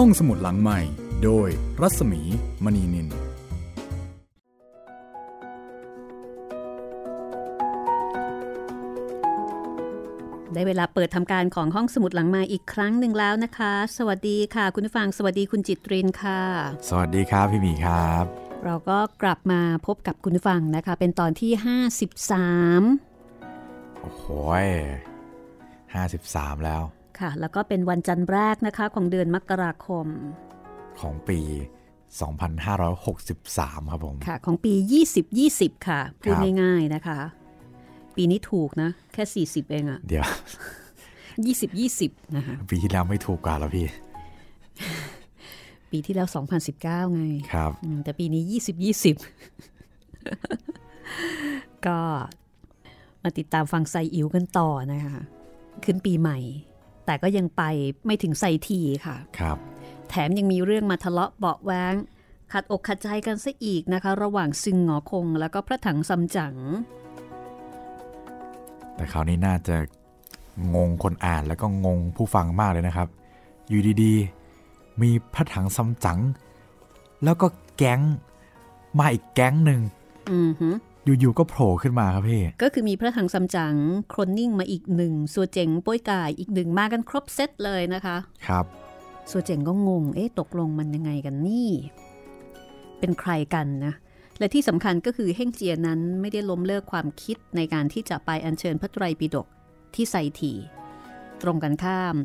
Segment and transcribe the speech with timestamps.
[0.00, 0.80] ห้องสมุดหลังใหม่
[1.24, 1.48] โดย
[1.80, 2.20] รัศมี
[2.64, 16.40] มณีนิน ได้เวลาเปิดทำการของห้องสมุดหลังใหม่อีกครั้งหนึ่งแล้วนะคะ สวัสดีค่ะ คุณผู้ฟัง สวัสดีคุณจิตรินค่ะ
[16.88, 18.24] สวัสดีครับพี่หมีครับ
[18.64, 21.52] เราก็กลับมาพบกับคุณผู้ฟังนะคะ เป็นตอนที่
[23.16, 24.24] 53 โอ้โห
[25.94, 26.82] ห้าสิบสามแล้ว
[27.20, 30.06] ค่ะ แล้วก็เป็นวันจันทร์แรกนะคะของเดือนมกราคม
[31.00, 31.40] ของปี
[32.66, 34.74] 2563 ครับผมค่ะ ของปี
[35.30, 37.18] 2020 ค่ะ พูดครับง่ายๆนะคะ
[38.16, 40.26] ปีนี้ถูกนะ แค่ 40 เองอะเดี๋ยว
[41.44, 41.70] 20
[42.02, 43.86] 20 นะคะ ปีที่แล้วไม่ถูกกว่าแล้วพี่
[45.90, 46.28] ปีที่แล้ว
[46.70, 47.22] 2019 ไง
[47.52, 48.76] ครับอืมแต่ปีนี้ 20
[50.14, 51.98] 20 ก็
[53.22, 55.18] มาติดตามฟังไซอิ๋วกันต่อนะคะ
[55.84, 56.38] ขึ้นปีใหม่
[57.06, 57.62] แต่ก็ยังไป
[58.06, 59.58] ไม่ถึงไซทีค่ะครับ
[60.08, 61.94] แถมยังมีเรื่องมาทะเลาะเบาะแว้ง
[62.52, 66.54] ขัดอกขัดใจกันซะอีกนะคะ ระหว่างซึงหงอคง แล้วก็พระถังซัมจั๋ง
[68.94, 69.76] แต่คราวนี้น่าจะ
[70.74, 73.08] งงคนอ่านแล้วก็งงผู้ฟังมากเลยนะครับ
[73.68, 76.20] อยู่ดีๆ มีพระถังซัมจั๋ง
[77.24, 77.46] แล้วก็
[77.76, 78.00] แก๊ง
[78.98, 79.80] มาอีกแก๊งหนึ่ง
[81.06, 83.76] อือหืออยู่ๆก็โผล่ขึ้นมาครับพี่ ก็คือมีพระถังซัมจั๋ง
[84.08, 88.16] โครนนิ่งมาอีกหนึ่งสัวเจ๋งโป้ยกายอีกหนึ่งมากันครบเซตเลยนะคะ
[88.48, 88.64] ครับ
[89.30, 91.70] สัวเจ๋งก็งง เอ๊ะตกลงมันยังไงกันนี่
[92.98, 93.94] เป็นใครกันนะ
[94.38, 99.46] และที่สำคัญก็คือเฮ่งเจียนั้นไม่ได้ล้มเลิกความคิดในการที่จะไปอัญเชิญพระไตรปิฎก
[99.94, 100.52] ที่ไซที
[101.42, 102.16] ตรงกันข้าม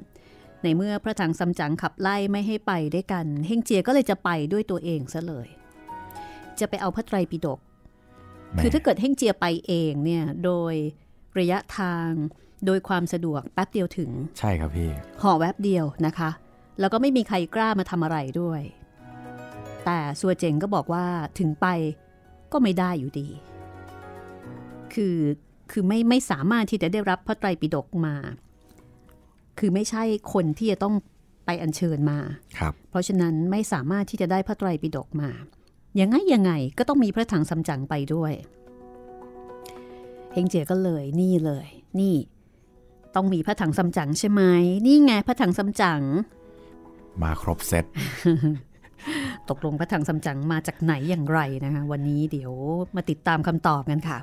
[0.64, 5.48] ในเมื่อพระถังซัมจั๋งขับไล่ไม่ให้ไปด้วยกัน เฮ่งเจียก็เลยจะไปด้วยตัวเองซะเลย
[6.60, 7.71] จะไปเอาพระไตรปิฎกแหม
[8.60, 10.74] คือถ้าเกิดเฮ่งเจียไปเองเนี่ยโดย
[11.40, 12.10] ระยะทาง
[12.66, 14.90] โดยความสะดวกแป๊บเดียวถึง ใช่ครับพี่
[15.22, 16.30] ห่อแวบเดียวนะคะ
[16.80, 18.62] แล้วก็ไม่มีใครกล้ามาทำอะไรด้วย
[19.86, 21.06] แต่สัวเจงก็บอกว่า
[21.40, 21.68] ถึงไป
[22.52, 23.28] ก็ไม่ได้อยู่ดี
[24.94, 25.18] คือ
[25.72, 28.16] คือไม่ไม่สามารถที่จะได้รับพระไตรปิฎกมา
[29.60, 30.04] คือไม่ใช่
[30.34, 30.96] คนที่จะต้อง
[31.46, 32.20] ไปอัญเชิญมา
[32.60, 35.32] ครับเพราะฉะนั้นไม่สามารถที่จะได้พระไตรปิฎกมา
[36.00, 38.34] ยังไงยังไงก็ต้องมีพระถังซัมจั๋งไปด้วย
[40.34, 41.68] เฮงเจียก็เลยนี่เลย
[42.00, 42.16] นี่
[43.16, 44.42] ต้องมีพระถังซัมจั๋งใช่ไหม
[44.86, 46.02] นี่ไงพระถังซัมจั๋ง
[47.22, 47.86] มาครบเซต
[49.50, 52.52] ตกลงพระถังซัมจั๋งมาจากไหนอย่างไรนะคะวันนี้เดี๋ยว
[52.96, 54.20] มาติดตามคำตอบกันค่ะ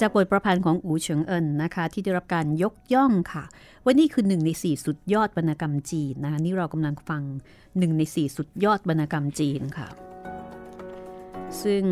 [0.00, 3.44] จากบทประพันธ์ของอูเฉิงเอินนะคะ ที่ได้รับการยกย่องค่ะ
[3.84, 7.22] ว่านี่คือหนึ่งในสี่สุดยอดวรรณกรรมจีนนะคะนี่เรากำลังฟัง
[7.78, 9.88] หนึ่งในสี่สุดยอดวรรณกรรมจีนค่ะ
[11.62, 11.84] ซึ่ง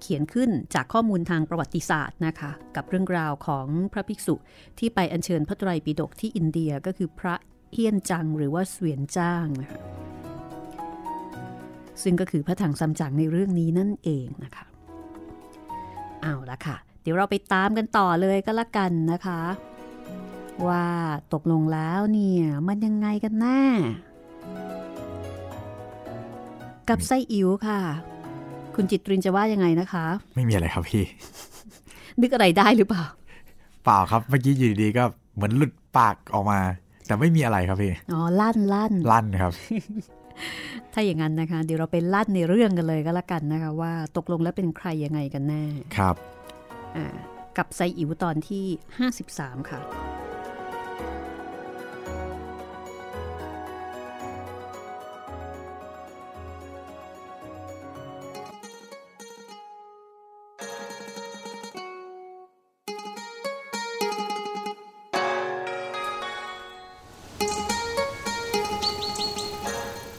[0.00, 4.34] เขียนขึ้นจากข้อมูลทางประวัติศาสตร์นะคะ กับเรื่องราวของพระภิกษุ
[4.78, 7.34] ที่ไปอัญเชิญพระไตรปิฎกที่อินเดียก็คือพระ
[7.72, 9.80] เฮียนจังหรือว่าเสวียนจ้างนะคะ
[12.02, 14.66] ซึ่งก็คือพระถังซัมจั๋งในเรื่องนี้นั่นเองนะคะ
[16.22, 19.40] เอาละค่ะ เดี๋ยวเราไปตามกันต่อเลยก็แล้วกันนะคะ
[20.68, 20.86] ว่า
[21.32, 23.62] ตกลงแล้วเนี่ยมันยังไงกันแน่
[26.88, 27.80] กับไส้อิ๋วค่ะ
[28.76, 30.04] คุณจิตรินจะว่ายังไงนะคะ
[30.34, 31.04] ไม่มีอะไรครับพี่
[32.20, 33.04] นึกอะไรได้หรือเปล่า
[33.84, 35.04] เปล่าครับ เมื่อกี้อยู่ดีๆก็
[35.34, 36.58] เหมือนหลุดปากออกมา
[37.06, 39.52] แต่ไม่มีอะไรครับพี่ อ๋อ ลั่นลั่นลั่นครับ
[40.92, 45.64] ถ้าอย่างนั้นนะคะ เดี๋ยวเราไปลั่นในเรื่องกันเลยก็แล้วกันนะคะ ว่าตกลงแล้วเป็นใครยังไงกันแน่
[45.96, 46.16] ครับ
[46.96, 47.06] อ่า
[47.58, 48.64] กับไซอิ๋วตอนที่
[49.18, 49.80] 53 ค่ะ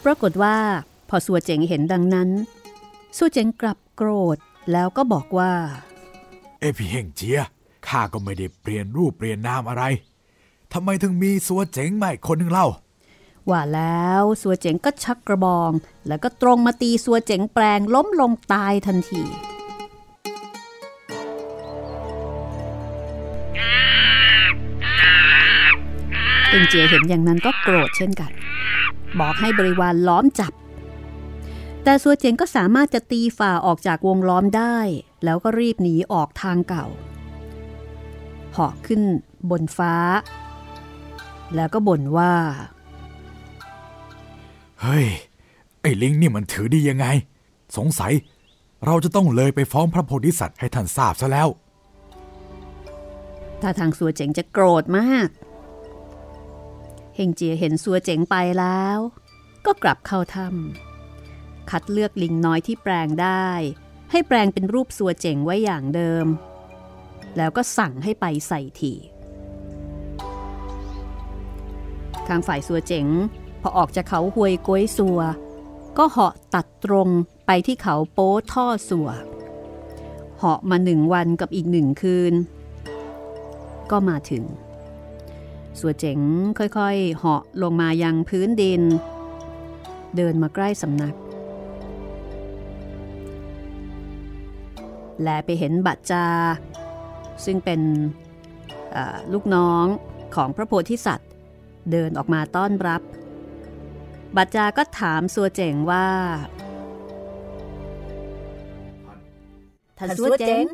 [0.08, 0.58] รากฏว่า
[1.10, 2.30] พอสัวเจ๋งเห็นดังนั้น
[3.18, 4.38] สัวเจ๋งกลับโกรธ
[4.72, 5.54] แล้วก็บอกว่า
[6.60, 7.42] เอยพี่เฮงเจีย
[7.88, 9.84] ข้าก็ไม่ได้เปลี่ยนรูปเปลี่ยนนามอะไร
[10.74, 12.68] ทำไมถึงมีสัวเจ๋งใหม่คนหนึ่งเล่า
[13.50, 15.72] ว่าแล้วสัวเจ๋งก็ชักกระบอง
[16.08, 19.24] แล้วก็ตรงมาตีสัวเจ๋งแปลงล้มลงตายทันที
[26.50, 28.32] เอ็งเจียเห็นอย่างนั้นก็โกรธเช่นกัน
[29.20, 30.54] บอกให้บริวารล้อมจับ
[31.84, 34.78] แต่สัวเจ๋งก็สามารถจะตีฝ่าออกจากวงล้อมได้
[35.24, 36.86] แล้วก็รีบหนีออกทางเก่า
[38.52, 39.02] เหาะขึ้น
[39.50, 39.96] บนฟ้า
[41.56, 42.34] แล้วก็บ่นว่า
[44.82, 45.08] เฮ้ย
[45.82, 47.06] ไอ้ลิงนี่มันถือดียังไง
[47.78, 48.14] สงสัย
[48.86, 51.48] เราจะต้องเลยไปฟ้องพระโพธิสัตว์ให้ท่านทราบซะแล้ว
[53.62, 55.30] ถ้าทางสัวเจ๋งจะโกรธมาก
[57.20, 58.98] เฮงเจียเห็นสัวเจ๋งไปแล้ว
[59.66, 63.50] ก็กลับเข้าถ้ำคัดเลือกลิงน้อยที่แปลงได้
[64.12, 66.26] ให้แปลงเป็นรูปสัวเจ๋งไว้อย่างเดิม
[67.38, 68.94] แล้วก็สั่งให้ไปใส่ที
[72.28, 73.08] ทางฝ่ายสัวเจ๋ง
[73.62, 75.20] พอออกจากเขาหวยก้วยสัว
[75.98, 77.10] ก็เหาะตัดตรง
[77.46, 79.10] ไปที่เขาโป้ท่อสัว
[80.38, 82.34] เหาะมาหนึ่งวันกับอีกหนึ่งคืน
[83.92, 84.44] ก็มาถึง
[85.82, 86.20] สัวเจ๋ง
[86.60, 88.82] ค่อยๆ เหาะลงมายังพื้นดิน
[90.18, 91.16] เดินมาใกล้สำนัก
[95.24, 96.26] และไปเห็นบัตจา
[97.46, 97.82] ซึ่งเป็น
[99.34, 99.86] ลูกน้อง
[100.36, 101.30] ของพระโพธิสัตว์
[101.92, 103.02] เดินออกมาต้อนรับ
[104.38, 106.08] บัตจาก็ถามสัวเจ๋งว่า
[109.98, 110.66] ท่านสัวเจ๋ง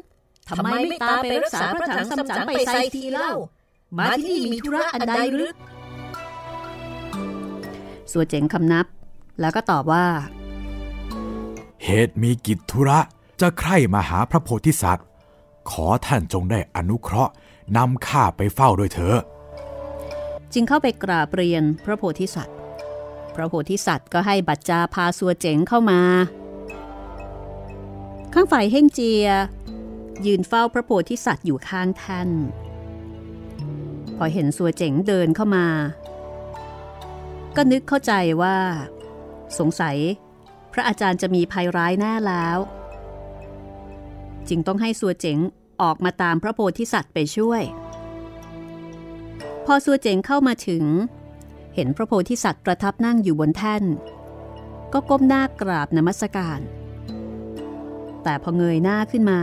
[0.49, 3.31] ทำไมไม่ตามไปรักษาพระถังสำจังไปไซทีเล่า
[3.97, 5.51] มาที่นี่มีธุระอันใดหรือ
[8.11, 8.85] สัวเจ๋งคำนับ
[9.39, 10.05] แล้วก็ตอบว่า
[11.83, 12.99] เหตุมีกิจธุระ
[13.41, 15.07] จะใคร่มาหาพระโพธิสัตว์
[15.69, 17.31] ขอท่านจงได้อนุเคราะห์
[17.77, 19.19] นำข้าไปเฝ้าด้วยเถอะ
[20.53, 22.57] จึงเข้าไปกราบเรียนพระโพธิสัตว์
[23.35, 26.01] พระโพธิสัตว์ก็ให้บัจจาพาสัวเจ๋งเข้ามา
[28.33, 29.27] ข้างฝ่ายเฮ่งเจีย
[30.25, 32.29] ยืนเฝ้าพระโพธิสัตว์อยู่ข้างท่าน
[34.17, 35.67] พอเห็นสัวเจ๋งเดินเข้ามา
[37.55, 38.57] ก็นึกเข้าใจว่า
[39.59, 39.97] สงสัย
[40.73, 42.57] พระอาจารย์จะมีภัยร้ายแน่แล้ว
[44.49, 45.37] จึงต้องให้สัวเจ๋ง
[45.81, 47.63] ออกมาตามพระโพธิสัตว์ไปช่วย
[49.65, 50.83] พอสัวเจ๋งเข้ามาถึง
[51.75, 53.83] เห็นพระโพธิสัตว์ประทับนั่งอยู่บนแท่น
[54.93, 56.59] ก็ก้มหน้ากราบนมัสการ
[58.23, 59.41] แต่พอเงยหน้าขึ้นมา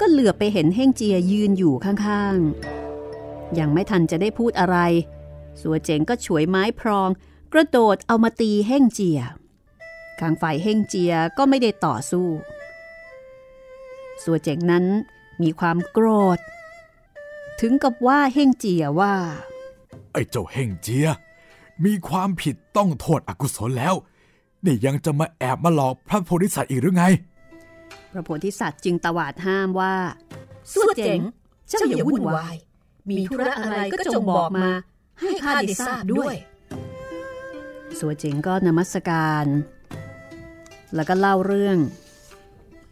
[0.00, 2.85] ก็เหลือไปเห็นเฮ่งเจียยืนอยู่ข้างๆ
[3.58, 4.78] ยังไม่ทันจะได้พูดอะไร
[5.60, 7.08] สัวเจ๋งก็ฉวยไม้พรอง
[7.52, 9.20] กระโดดเอามาตีเฮ่งเจีย
[10.20, 12.26] ข้างฝ่ายเฮ่งเจียก็ไม่ได้ต่อสู้
[14.22, 14.84] สัวเจ๋งนั้น
[15.42, 16.06] มีความโกร
[16.36, 16.38] ธ
[17.60, 19.14] ถึงกับว่าเฮ่งเจียว่า
[20.12, 21.08] ไอ้เจ้าเฮ่งเจีย
[21.84, 23.94] มีความผิดต้องโทษอกุศลแล้ว
[24.64, 27.04] นี่ยังจะมาแอบมาหลอกพระโพธิสัตว์อีกหรือไง
[28.12, 29.94] พระโพธิสัตว์จึงตวาดห้ามว่า
[30.72, 31.20] สัวเจ๋ง
[31.68, 32.56] เจ้าอย่าวุ่นวาย
[33.10, 34.68] มีธุระอะไรก็จงบอกมา
[35.20, 36.34] ให้ข้าได้ทราบด้วย
[37.98, 39.46] สัวเจ๋งก็นมัสการ
[40.94, 41.78] แล้วก็เล่าเรื่อง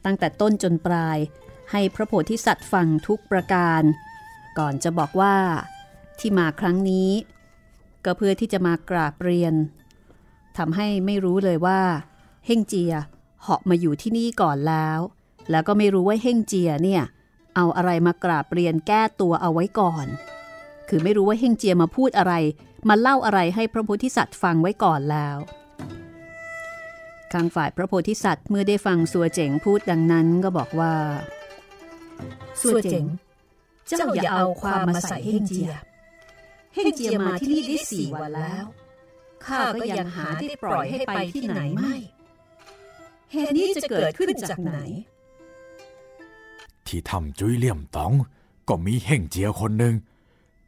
[0.04, 1.18] ตั้งแต่ต้นจนปลาย
[1.72, 3.82] ให้พระโพธิสัตว์ฟังทุกประการ
[4.58, 5.36] ก่อนจะบอกว่า
[6.18, 7.10] ที่มาครั้งนี้
[8.04, 9.54] ก็เพื่อที่จะมากราบเรียน
[10.58, 11.80] ทำให้ไม่รู้เลยว่า
[12.46, 12.92] เฮ่งเจีย
[13.42, 14.98] เหาะมาอยู่ที่นี่ก่อนแล้ว
[15.50, 17.02] แล้วก็ไม่รู้ว่าเฮ่งเจียเนี่ย
[17.56, 20.06] เอาอะไรมากราบเรียนแก้ตัวเอาไว้ก่อน
[20.88, 22.34] คือไม่รู้ว่าเฮงเจียมาพูดอะไร
[22.88, 25.36] มาเล่าอะไรให้พระโพธิสัตว์ฟังไว้ก่อนแล้ว
[27.32, 30.92] ข้างฝ่ายพระโพธิสัตว์เมื่อได้ฟังสัวเจ๋งพูดดังนั้นก็บอกว่า
[32.62, 33.04] สัวเจ๋ง
[33.86, 35.70] เจ้าอย่าเอาความมาใส่เฮงเจีย
[36.74, 38.64] เฮงเจียมาที่นี่ได้สี่วันแล้ว
[39.44, 41.96] ข้าก็ยังหาที่ปล่อยให้ไปที่ไหนไม่
[43.32, 44.78] เหตุนี้จะเกิดขึ้นจากไหน
[46.88, 48.12] ที่ทำจุ้ยเลี่ยมตอง
[48.68, 49.94] ก็มีเฮ่งเจียคนหนึ่ง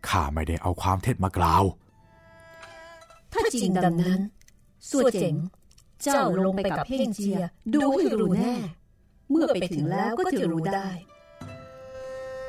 [0.08, 1.64] ข้าไม่ได้เอาความเท็จมากล่าว
[3.32, 4.20] ถ้าจริงดังนั้น
[4.90, 5.34] สัวเจ๋ง
[6.02, 7.36] เจ้าลงไปกับเฮ่งเจีย
[7.74, 8.54] ดูให้รู้แน่
[9.30, 10.88] เมื่อไปถึงแล้วก็จะรู้ได้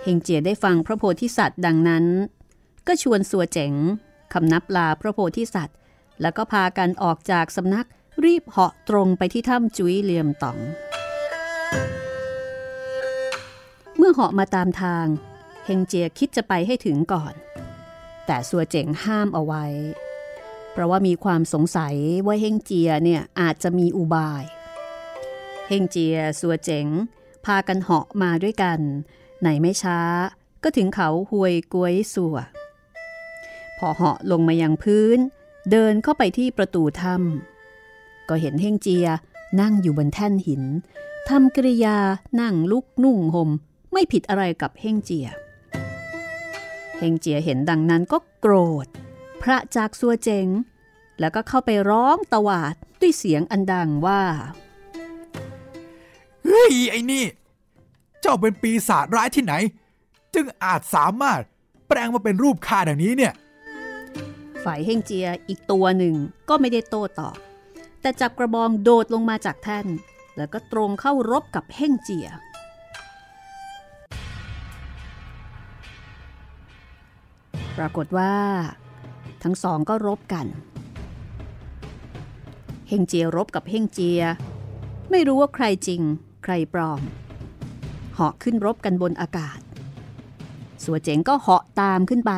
[0.04, 2.06] เฮงเจียได้ฟังพระโพธิสัตว์ดังนั้น
[2.88, 3.74] ก็ชวนสัวเจ๋ง
[4.34, 5.78] คำนับลาพระโพธิสัตว์
[6.22, 7.88] แล้วก็พากันออกจากสำนัก
[8.26, 10.58] รีบเหาะตรงไปที่ถ้ำจุ้ยเลียมตอง
[13.98, 15.06] เมื่อเหาะมาตามทาง
[15.66, 17.34] เฮงเจียคิดจะไปให้ถึงก่อน
[18.26, 19.66] แต่สัวเจ๋งห้ามเอาไว้
[20.72, 24.44] เพราะว่ามีความสงสัยว่าเฮงเจียเนี่ยอาจจะมีอุบาย
[25.68, 26.88] เฮงเจียสัวเจ๋ง
[27.46, 28.80] พากันเหาะมาด้วยกัน
[29.42, 30.00] ไหนไม่ช้า
[30.64, 32.38] ก็ถึงเขาหวยกวยสัว
[33.78, 35.20] พอเหาะลงมายังพื้น
[35.72, 39.08] เดินเข้าไปที่ประตูถ้ำก็เห็นเฮงเจีย
[39.62, 40.64] นั่งอยู่บนแท่นหิน
[41.30, 41.98] ทำกริยา
[42.42, 43.50] นั่งลุกนุ่งห่ม
[43.94, 45.28] ไม่ผิดอะไรกับเฮงเจีย
[46.98, 48.88] เฮงเจียเห็นดังนั้นก็โกรธ
[49.42, 50.48] พระจากซัวเจง
[51.20, 54.22] แล้วก็เข้าไปร้องตวาดด้วยเสียงอันดังว่า
[56.46, 57.26] เฮ้ยไอ้นี่
[58.22, 59.54] เจ้าเป็นปีศาจร้ายที่ไหน
[60.34, 61.42] จึงอาจสามารถ
[61.88, 63.34] แปลงมาเป็นรูปข้าดังนี้เนี่ย
[64.64, 66.16] ฝ่ายเฮงเจียอีกตัวหนึ่ง
[66.50, 67.38] ก็ไม่ได้โต้ตอบ
[68.02, 69.88] แต่จับกระบองโดดลงมาจากแท่น
[70.38, 72.28] แล้วก็ตรงเข้ารบกับเฮงเจีย
[77.78, 78.34] ปรากฏว่า
[79.44, 80.48] ทั้งสองก็รบกัน
[82.90, 84.22] เฮงเจียรบกับเฮงเจีย
[85.12, 86.02] ไม่รู้ว่าใครจริง
[86.44, 87.02] ใครปลอม
[88.14, 89.60] เหาะขึ้นรบกันบนอากาศ
[90.84, 92.34] สัวเจ๋งก็เหาะตามขึ้นไป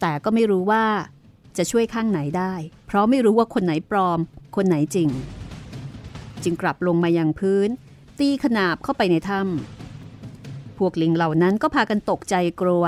[0.00, 0.84] แต่ก็ไม่รู้ว่า
[1.56, 2.52] จะช่วยข้างไหนได้
[2.86, 4.18] เพราะไม่รู้ว่าคนไหนปลอม
[4.56, 5.08] คนไหนจริง
[6.42, 7.68] จึงกลับลงมายังพื้น
[8.18, 12.84] ตีขนาบเข้าไปในถ้ำพวกลิงเหล่านั้นก็พากันตกใจกลัว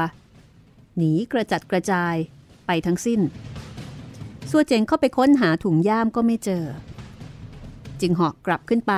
[0.96, 2.14] หนีกระจัดกระจาย
[2.66, 3.20] ไปทั้งสิ้น
[4.50, 6.64] สัวเจ๋งเข้าไปค้นหาถุงย่ามก็ไม่เจอ
[8.00, 8.92] จึงหอกกลับขึ้นไป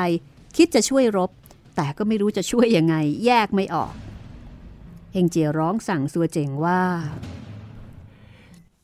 [0.57, 1.31] คิดจะช่วยรบ
[1.77, 3.93] แต่ก็ไม่รู้จะช่วยยังไง แยกไม่ออก
[5.13, 6.83] เฮงเจียร้องสั่งสัวเจ๋งว่า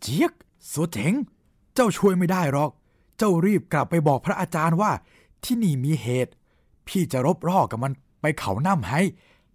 [0.00, 0.32] เจี๊ยก
[0.72, 1.14] สัวเจ๋ง
[1.74, 2.70] เจ้าช่วยไม่ได้หรอก
[3.18, 4.92] เจ้ารีบกลับไปบอกพระอาจารย์ว่า
[5.44, 6.32] ที่นี่มีเหตุ
[6.88, 9.00] พี่จะรบร่อกับมันไปเขาน้ำให้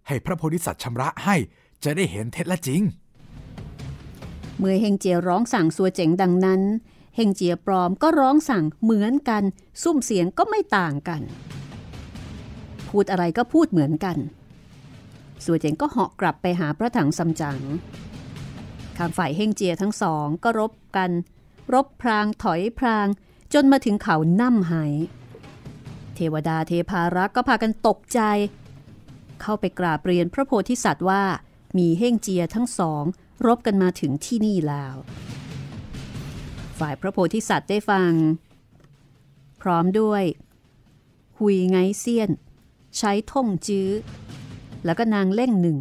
[0.06, 1.36] ให้พระโพธิสัตว์ชำระให้
[1.84, 2.82] จะได้เห็นเท็จและจริง
[4.60, 6.62] เมื่อเฮงเจียร้องสั่งสัวเจ๋งดังนั้น
[7.16, 9.42] เฮงเจียปลอมก็ร้องสั่งเหมือนกัน
[9.82, 11.22] ซุ้มเสียงก็ไม่ต่างกัน
[12.88, 14.16] พูดอะไรก็พูดเหมือนกัน
[15.44, 17.60] สัวเจ๋งก็เหาะกลับไปหาพระถังซัมจั๋ง
[18.96, 21.10] ข้างฝ่ายเฮงเจียทั้งสองก็รบกัน
[21.74, 23.06] รบพรางถอยพราง
[23.52, 24.74] จนมาถึงเขาน่ำไห
[26.14, 28.20] เทวดาเทพารักษ์ก็พากันตกใจ
[29.40, 31.22] เข้าไปกราบเรียนพระโพธิสัตว์ว่า
[31.78, 33.04] มีเฮงเจียทั้งสอง
[33.46, 34.94] รบกันมาถึงที่นี่แล้ว
[36.78, 38.12] ฝ่ายพระโพธิสัตว์ได้ฟัง
[39.62, 40.24] พร้อมด้วย
[41.38, 42.30] หุยไงเซียน
[42.98, 43.88] ใช้ท่งจื้อ
[44.84, 45.78] แล้วก็นางเล่งหนึ่ง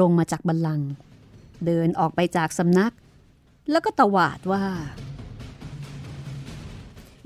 [0.00, 0.80] ลงมาจากบัลลัง
[1.66, 2.92] เดินออกไปจากสำนัก
[3.70, 4.64] แล้วก็ตวาดว่า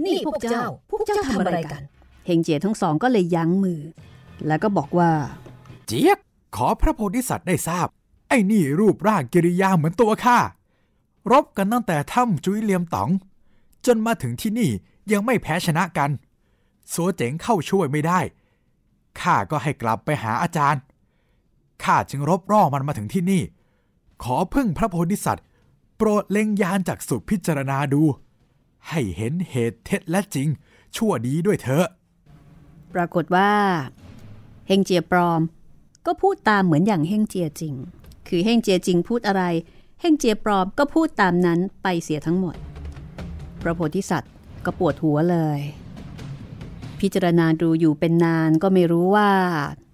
[0.04, 1.82] นี่พวกเจ้า พวกเจ้าทำอะไรกัน
[2.26, 3.80] เฮงเจียทั้งสองก็เลยยั้งมือ
[4.46, 5.10] แล้วก็บอกว่า
[5.86, 6.18] เจี๊ยก
[6.56, 7.88] ขอพระโพธิสัตว์ได้ทราบ
[8.32, 10.38] ไอ้นี่รูปร่างกิริยาเหมือนตัวข้า
[11.32, 13.10] รบกันตั้งแต่ถ้ำจุ้ยเลียมต๋อง
[13.86, 14.70] จนมาถึงที่นี่
[15.12, 16.10] ยังไม่แพ้ชนะกัน
[16.92, 18.20] สัวเจ๋งเข้าช่วยไม่ได้
[19.20, 20.82] ข้าก็ให้กลับไปหาอาจารย์
[21.84, 23.42] ข้าจึงรบร่อมันมาถึงที่นี่
[24.22, 25.46] ขอพึ่งพระโพธิสัตว์
[25.96, 28.02] โปรดเล็งยานจากสุพิจารณาดู
[28.88, 30.48] ให้เห็นเหตุเท็จและจริง
[30.96, 31.86] ชั่วดีด้วยเถอะ
[32.92, 33.50] ปรากฏว่า
[34.66, 35.40] เฮงเจียปลอม
[36.06, 37.76] ก็พูดตามเหมือนอย่างเฮงเจียจริง
[38.28, 39.42] คือเฮงเจียจริงพูดอะไร
[40.00, 42.56] เฮงเจียปลอมก็พูดตามนั้นไปเสียทั้งหมด
[43.62, 44.32] พระโพธิสัตว์
[44.64, 45.60] ก็ปวดหัวเลย
[47.00, 49.30] พิจารณาดูอยู่เป็นนานก็ไม่รู้ว่า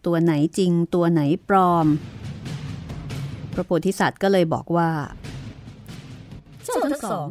[0.06, 1.87] ตัวไหนจริงตัวไหนปลอม
[3.54, 4.90] พระโพธิสัตว์ก็เลยบอกว่า
[6.64, 7.28] เจ้าทั้งสอง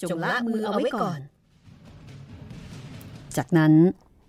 [0.00, 1.20] จงละมือเอาไว้ก่อน
[3.36, 3.72] จากนั้น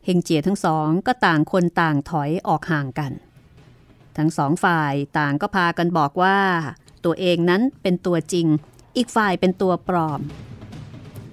[0.06, 3.12] เฮงเจียทั้งสองก็ต่างคนต่างถอยออกห่างกัน
[4.18, 6.38] ทั้งสองฝ่ายต่างก็พากันบอกว่า
[7.06, 8.48] ตัวเองนั้นเป็นตัวจริง
[8.98, 10.22] อีกฝ่ายเป็นตัวปลอม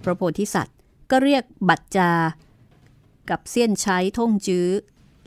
[0.04, 0.76] พระโพธิสัตว์
[1.10, 2.12] ก็เรียกบัตจา
[3.30, 4.68] กับเสี้ยนใช้ท่งจื้อ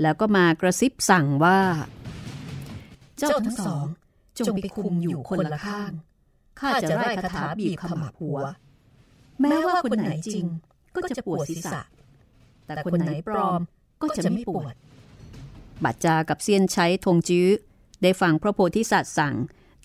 [0.01, 1.60] แล้วก็มากระซิบสั่งว่า
[3.17, 3.86] เจ้าทั้งสอง
[4.38, 5.91] จงไปคุมอยู่คนละข้าง
[6.60, 8.39] ข้าจะไล่คาถาบีบขมับหัว
[9.41, 10.46] แม้ว่าคนไหนจริง
[10.96, 11.81] ก็จะปวดศีรษะ
[12.65, 13.62] แต่คนไหนปลอม
[14.01, 14.75] ก็จะไม่ปวด
[15.83, 17.50] บัตจากับเซียนใช้ธงจื้อ
[18.01, 19.35] ได้ฟังพระโพธิสัตว์สั่ง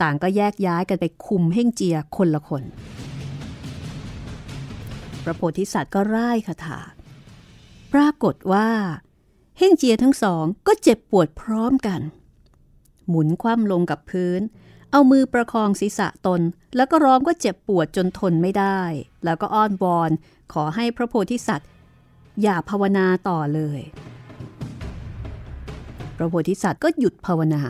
[0.02, 2.64] ต่างก็แยกย้ายกันไปคุมเฮ่งเจียคนละคน
[5.24, 6.80] พระโพธิสัตว์ก็ร่ายคาถา
[7.92, 8.68] ปรากฏว่า
[9.58, 12.00] เฮ่งเจียทั้งสองก็เจ็บปวดพร้อมกัน
[13.08, 14.40] หมุนคว่ำลงกับพื้น
[14.90, 16.40] เอามือประคองศีรษะตน
[16.76, 18.80] แล้วก็ร้องก็เจ็บปวดจนทนไม่ได้
[19.24, 20.10] แล้วก็อ้อนวอน
[20.52, 21.68] ขอให้พระโพธิสัตว์
[22.42, 23.80] อย่าภาวนาต่อเลย
[26.16, 27.62] พระโพธิสัตว์ก็หยุดภาวนา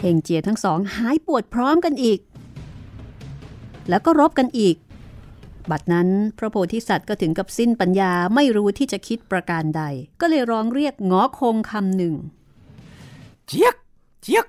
[0.00, 2.20] เฮงเจียทั้งสองหายปวดพร้อมกันอีก
[3.88, 4.76] แล้วก็รบกันอีก
[5.70, 9.82] บัดนั้นพระโพธิสัตว์ก็ถึงกับสิ้นปัญญาไม่รู้ที่จะคิดประการใด
[10.20, 12.14] ก็เลยร้องเรียกงอคงคำหนึ่ง
[13.46, 13.76] เจี๊ยก
[14.22, 14.46] เจี๊ยก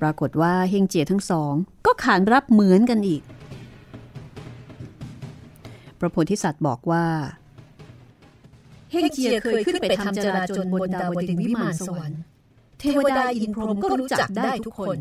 [0.00, 1.54] ปรากฏว่าเฮงเจียทั้งสอง
[1.86, 3.22] ก็ขานรับเหมือนกันอีก
[5.98, 7.04] พระโพธิสัตว์บอกว่า
[8.92, 12.20] เฮงเจียเคยขึ้นไปทำจราจนบนดาวดึงวิมานสวรรค์
[12.80, 14.98] เทวดาอินพรหมก็รู้จักได้ทุกคน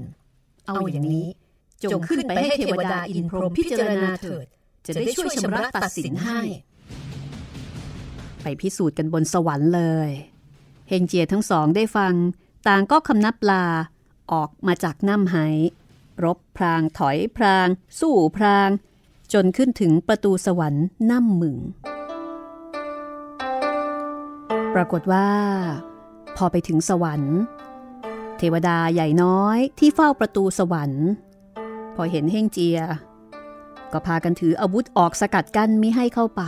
[0.67, 1.27] เอาอย่างนี้
[1.83, 4.45] จงขึ้นไปให้เทวดาอินพรหมพิจารณาเถิด
[4.85, 6.39] จะได้ช่วยชำระตัดสินให้
[8.41, 10.09] ไปพิสูจน์กันบนสวรรค์เลย
[10.89, 12.13] เฮงเจียทั้งสองได้ฟัง
[12.67, 13.65] ต่างก็คำนับลา
[14.31, 15.35] ออกมาจากน้ำไห
[16.23, 17.67] รบพรางถอยพราง
[17.99, 18.69] สู้พราง
[19.33, 21.57] จนขึ้นถึงประตูสวรรค์น้ำมึง
[24.79, 25.27] รากฏว่า
[26.37, 27.37] พอไปถึงสวรรค์
[28.37, 31.07] เทวดาใหญ่น้อยที่เฝ้าประตูสวรรค์
[31.95, 32.79] พอเห็นเฮงเจีย
[33.93, 36.41] ก็พากันถืออาวุธออกสกัดกั้นไม่ให้เข้าไป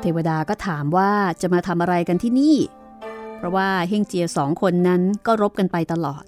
[0.00, 2.56] เทวดาก็ถามว่าจะมาทำอะไรกันที่นี่
[3.36, 6.24] เพราะว่าเฮงเจียสองคนนั้นก็รบกันไปตลอด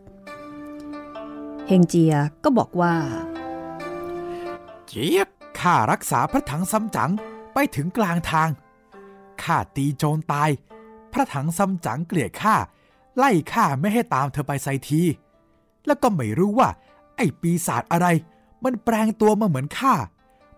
[1.68, 2.14] เฮงเจีย
[2.44, 2.94] ก็บอกว่า
[4.86, 5.28] เจี๊ยบ
[5.60, 7.12] ข้ารักษาพระถังซัมจั๋ง
[7.54, 8.48] ไปถึงกลางทาง
[9.48, 10.50] ข้าตีโจรตาย
[11.12, 12.56] พระถังซัมจั๋งเกลียดข้า
[13.16, 15.02] ไล่ข้าไม่ให้ตามเธอไปไซที
[15.86, 16.68] แล้วก็ไม่รู้ว่า
[17.16, 18.06] ไอ้ปีศาจอะไร
[18.64, 19.94] มันแปลงตัวมาเหมือนข้า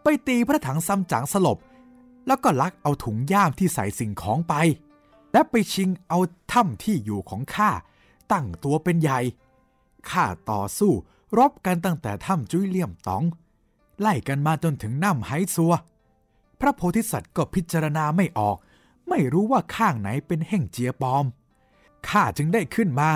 [0.03, 1.59] ไปตีพระถังซัมจั๋งสลบ
[2.27, 4.55] แล้วก็ลักเอาถุงย่ามที่ใส่สิ่งของไป
[5.33, 6.19] และไปชิงเอา
[6.53, 7.71] ถ้ำที่อยู่ของข้า
[8.33, 9.21] ตั้งตัวเป็นใหญ่
[10.11, 10.93] ข้าต่อสู้
[11.39, 13.25] รบกันตั้งแต่ถ้ำจุ้ยเลี่ยมตอง
[14.01, 15.73] ไล่กันมาจนถึงน้ำไหซัว
[16.61, 18.57] พระโพธิสัตว์ก็พิจารณาไม่ออก
[19.11, 21.25] ไม่รู้ว่าข้างไหนเป็นแห่งเจียปอม
[22.09, 23.11] ข้าจึงได้ขึ้นมา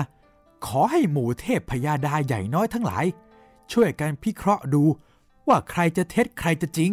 [0.65, 3.05] ขอให้หมู่เทพพญาดาใหญ่น้อยทั้งหลาย
[3.71, 4.83] ช่วยกันพิเคราะห์ดู
[5.47, 6.91] ว่าใครจะเท็จใครจะจริง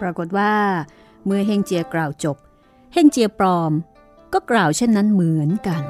[0.00, 0.52] ปรากฏว่า
[1.24, 2.36] เมื่อเฮงเจียกล่าวจบ
[2.92, 3.72] เฮงเจียปลอม
[4.32, 5.82] ก็กล่าวเช่นนั้นเหมือนกัน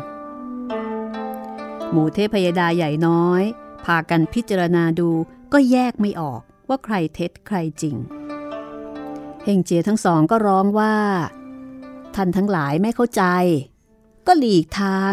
[1.91, 3.43] หมู่เทพพยดาใหญ่น้อย
[3.85, 5.11] พากันพิจารณาดู
[5.53, 7.97] ก็แยกไม่ออกว่าใครเท็จใครจริง
[9.49, 10.95] เฮงเจียทั้งสองก็ร้องว่า
[12.15, 13.23] ท่านทั้งหลายไม่เข้าใจ
[14.27, 15.13] ก็หลีกทาง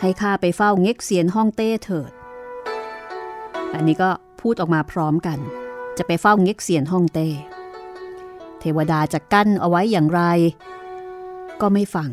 [0.00, 2.12] ให้ข้าไปเฝ้าเง็กเซียนห้องเต้เถิด
[3.74, 5.38] อันนี้ก็พูดออกมาพร้อมกัน
[5.98, 7.28] จะไปเฝ้าเง็กเซียนห้องเต้
[8.60, 10.22] เทวดาจะกั้นเอาไว้อย่างไร
[11.60, 12.10] ก็ไม่ฟัง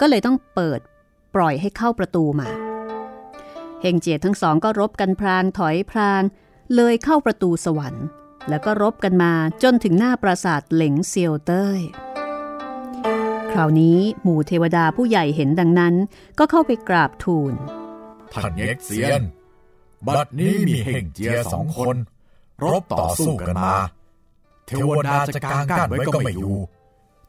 [0.00, 0.80] ก็เลยต้องเปิด
[1.34, 2.48] ปล่อยให้เข้าประตูมา
[3.80, 6.22] เฮงเจียทั้งสองก็รบกันพรางถอยพราง
[6.74, 8.06] เลยเข้าประตูสวรรค์
[8.48, 11.80] แล้วก็รบกันมาจนถึงหน้าปราสาทเหลงเซียวเต้ย
[13.50, 15.94] คราวนี้หมู่เทวดาผู้ใหญ่เห็นดังนั้น
[16.38, 17.52] ก็เข้าไปกราบทูล
[18.32, 19.22] ท่านเย็กเซียน
[20.06, 21.96] บัดนี้มีเห่งเจียสองคน
[22.62, 23.74] รบต่อสู้กันมา
[24.66, 26.56] เทวดาจะกางกั้นไว้ก็ไม่อยู่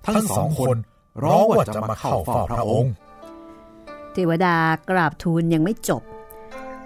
[0.05, 0.77] ทั้งสองคน
[1.23, 2.93] ร้องว่าจะมาเข้าเฝ้าพระองค์
[4.13, 4.55] เทวดา
[4.89, 6.01] กราบทูลยังไม่จบ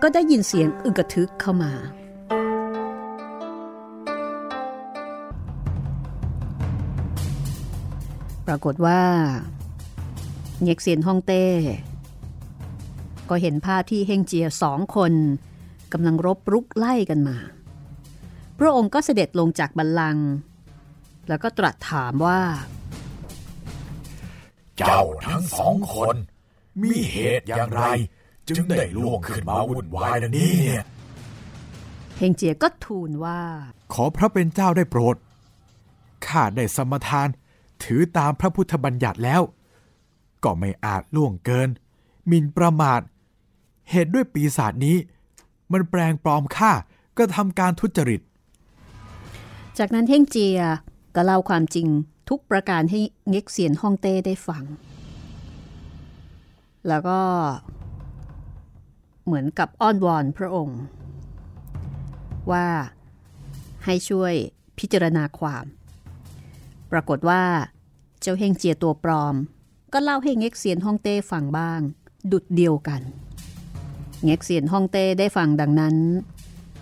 [0.01, 1.73] ก็ได้ยินเสียงอึกระทึกเข้ามา
[8.47, 9.01] ปรากฏว่า
[10.63, 11.45] เง็กเซียนฮ่องเต้
[13.29, 15.13] ก็เห็นภาพที่เฮงเจียสองคน
[15.93, 17.38] กำลังรบรุกไล่กันมา
[18.60, 20.27] พระองค์ก็เสด็จลงจากบัลลังก์
[21.27, 22.41] แล้วก็ตรัสถามว่า
[24.77, 26.15] เจ้าทั้งสองคน
[26.81, 27.84] มีเหตุอย่างไร
[28.47, 30.84] จึงได้ล่วงขึ้นมาวุ่นวายดังนี้เนี่ย
[32.17, 33.39] เฮงเจียก็ทูลว่า
[33.93, 35.15] ขอพระเป็นเจ้าได้โปรด
[36.27, 37.29] ข้าได้สมทาน
[37.85, 39.41] ถือตามพระพุทธบัญญัติแล้ว
[40.43, 41.69] ก็ไม่อาจล่วงเกิน
[42.27, 43.01] หมินประมาท
[43.89, 44.97] เหตุด้วยปีศาจนี้
[45.71, 46.71] มันแปลงปลอมข้า
[47.17, 48.21] ก็ทำการทุจริต
[49.77, 50.59] จากนั้นเท่งเจีย
[51.15, 51.87] ก็เล่าความจริง
[52.29, 54.63] ทุกประการให้เง็กเซียนฮ่องเต้ได้ฟัง
[56.87, 57.19] แล้วก็
[59.25, 60.79] เหมือนกับอ้อนวอนพระองค์
[62.51, 62.67] ว่า
[63.85, 64.33] ให้ช่วย
[64.79, 65.65] พิจารณาความ
[66.91, 67.43] ปรากฏว่า
[68.25, 69.35] เจ้าเฮงเจียตัวปลอม
[69.93, 71.81] ก็เล่าให้เง็กเซียนฮ่องเต้ฟังบ้าง
[72.31, 73.01] ดุดเดียวกัน
[74.23, 75.95] เง็กเซียนฮ่องเต้ได้ฟังดังนั้น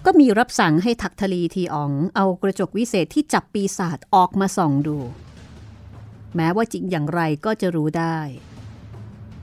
[0.05, 4.97] ก็มีรับสั่งให้ทักทลีทีอ๋องเอากระจกวิเศษที่จับปีศาจออกมาส่องดู
[6.35, 8.17] แม้ว่าจริงอย่างไรก็จะรู้ได้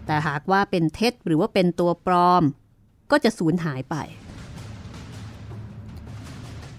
[0.06, 2.42] แต่หากว่าเป็นเท็จหรือว่าเป็นตัวปลอม
[3.10, 3.94] ก็จะสูญหายไป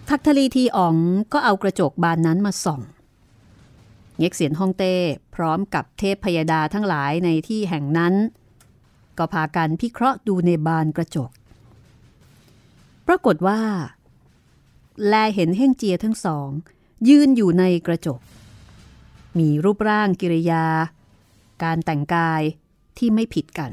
[0.10, 0.96] ทักทลีทีอ๋อง
[1.34, 2.82] ก็เอากระจกบานนั้นมาส่อง
[4.22, 4.96] เง็กเสียนฮ่องเต้
[5.36, 8.14] พร้อมกับเทพพยดาทั้งหลายในที่แห่งนั้น
[9.18, 11.32] ก็พากันพิเคราะห์ดูในบานกระจก
[13.08, 13.62] ปรากฏว่า
[15.08, 16.50] แลเห็นเฮ่งเจียทั้งสอง
[17.10, 18.20] ยืนอยู่ในกระจก
[19.40, 20.66] มีรูปร่างกิริยา
[21.64, 22.42] การแต่งกาย
[22.98, 23.72] ที่ไม่ผิดกัน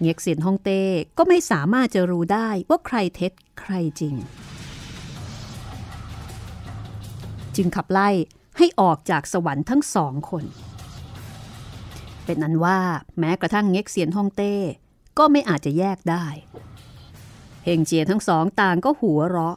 [0.00, 0.82] เง็กเซียนฮ่องเต้
[1.18, 4.14] ก็ไม่สามารถจะรู้ได้ว่าใครเท็จใครจริง
[7.56, 8.08] จึงขับไล่
[8.58, 10.44] ให้ออกจากสวรรค์ทั้งสองคน
[12.24, 12.78] เป็นนั้นว่า
[13.18, 14.54] แม้กระทั่งเง็กเซียนฮ่องเต้
[15.18, 16.26] ก็ไม่อาจจะแยกได้
[17.64, 19.56] เฮงเจียทั้งสองต่างก็หัวเราะ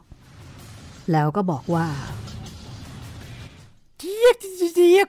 [1.12, 1.88] แล้วก็บอกว่า
[3.98, 4.36] เจี๊ยก
[4.74, 5.08] เจี๊ยก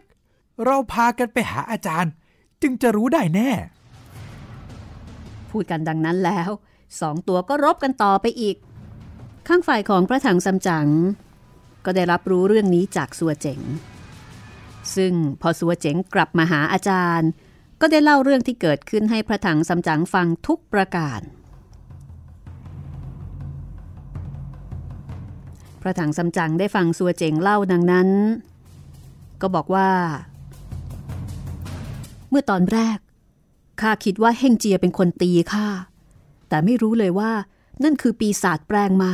[0.65, 2.13] เราพากันไปหาอาจารย์
[2.61, 3.51] จึงจะรู้ได้แน่
[5.49, 6.49] พูดกันดังนั้นแล้ว
[7.01, 8.55] สองตัวก็รบกันต่อไปอีก
[9.47, 10.87] ข้างฝ่ายของพระถังซัมจั๋ง
[11.85, 13.59] ก็ได้รับรู้เรื่องนี้จากสัวเจ๋ง
[14.95, 17.29] ซึ่งพอสัวเจ๋งกลับมาหาอาจารย์
[17.81, 21.21] ก็ได้เล่าเรื่องที่เกิดขึ้นให้พระถังสัมจั๋งฟังทุกประการ
[25.81, 28.09] พระถังสัมจั๋งได้ฟังสัวเจ๋งเล่าดังนั้น
[29.41, 29.89] ก็บอกว่า
[32.29, 32.97] เมื่อตอนแรก
[33.81, 35.67] ข้าคิดว่าเฮงเจียเป็นคนตีข้า
[36.49, 37.31] แต่ไม่รู้เลยว่า
[37.83, 39.11] นั่นคือปีศาจแปลงมา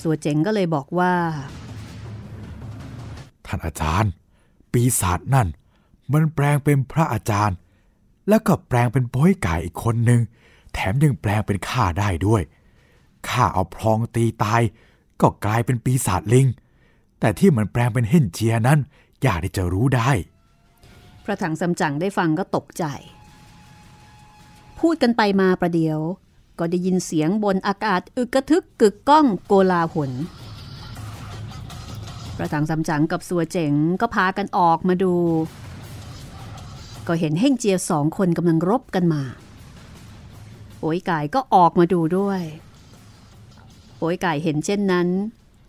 [0.00, 1.12] สัวเจ๋งก็เลยบอกว่า
[3.46, 4.12] ท่านอาจารย์
[4.72, 5.48] ปีศาจนั่น
[6.12, 7.56] มันแปลงเป็นพระอาจารย์
[8.28, 10.20] แล้วก็แปลงเป็นโป้ยไก่อีกคนหนึ่ง
[10.72, 12.42] แถมยังแปลงเป็นข้าได้ด้วย
[13.28, 14.62] ข้าเอาพลองตีตาย
[15.20, 16.46] ก็กลายเป็นปีศาจลิง
[17.20, 18.78] แต่ที่มันแปลงเป็นเฮ่นเจียนั้น
[19.22, 20.10] อยากที่จะรู้ได้
[21.24, 22.84] พระถังซัมจั๋งได้ฟังก็ตกใจ
[24.80, 26.00] พูดกันไปมาประเดี๋ยว
[26.58, 30.10] ก็ได้ยินเสียงบนอากาศอึกกระทึกกึกก้องโกลาหล
[32.36, 35.14] พระถังซัมจั๋งกับสัวเจ๋งก็พากันออกมาดู
[37.06, 39.22] ก็เห็นเฮ่งเจียสองคนกำลังรบกันมา
[40.80, 42.42] โอยกายก็ออกมาดูด้วย
[43.98, 45.08] โอยกายเห็นเช่นนั้น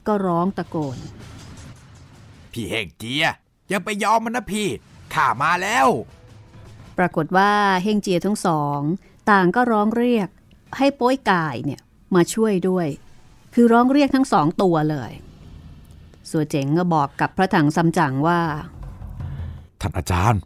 [0.08, 0.98] ก็ร้องตะโกน
[2.52, 3.26] พี่เฮงเจีย
[3.70, 4.68] อย่าไปยอมมันนะพี่
[5.14, 5.88] ข้ามาแล้ว
[6.98, 7.52] ปรากฏว่า
[7.84, 8.80] เฮงเจียทั้งสอง
[9.30, 10.30] ต่างก็ร้องเรียก
[10.78, 11.82] ให้โป้ยกายเนี่ย
[12.16, 12.88] มาช่วยด้วย
[13.54, 15.12] คือร้องเรียกทั้งสองตัวเลย
[16.30, 18.42] สัวเจ๋งก็บอกกับพระถังซัมจั๋งว่า
[19.82, 20.42] ท่านอาจารย์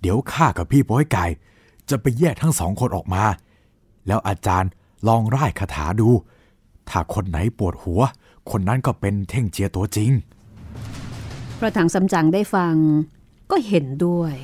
[0.00, 1.24] เดี๋ยวข้ากับพี่โป้ยไก่
[1.90, 3.24] จะไปแยกทั้งสองคนออกมา
[4.06, 4.70] แล้วอาจารย์
[5.08, 6.08] ลองร่ายคาถาดู
[6.88, 8.00] ถ้าคนไหนปวดหัว
[8.50, 10.10] คนนั้นก็เป็นเท่งเจียตัวจริง
[11.58, 12.74] พระถังซัมจั๋งได้ฟัง
[13.50, 14.34] ก็เห็นด้วย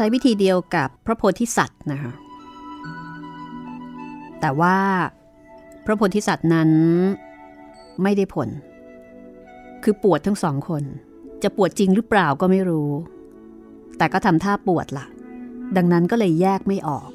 [0.00, 2.12] ใช้วิธีเดียวกับพระโพธิสัตว์นะคะ
[4.40, 4.78] แต่ว่า
[5.84, 6.70] พระโพธิสัตว์นั้น
[8.02, 8.48] ไม่ได้ผล
[9.82, 10.82] คือปวดทั้งสองคน
[11.42, 12.90] จะปวดจริงหรือเปล่าก็ไม่รู้
[13.98, 15.06] แต่ก็ทำท่าปวดละ่ะ
[15.76, 17.08] ดังนั้นก็เลยแยกไม่ออก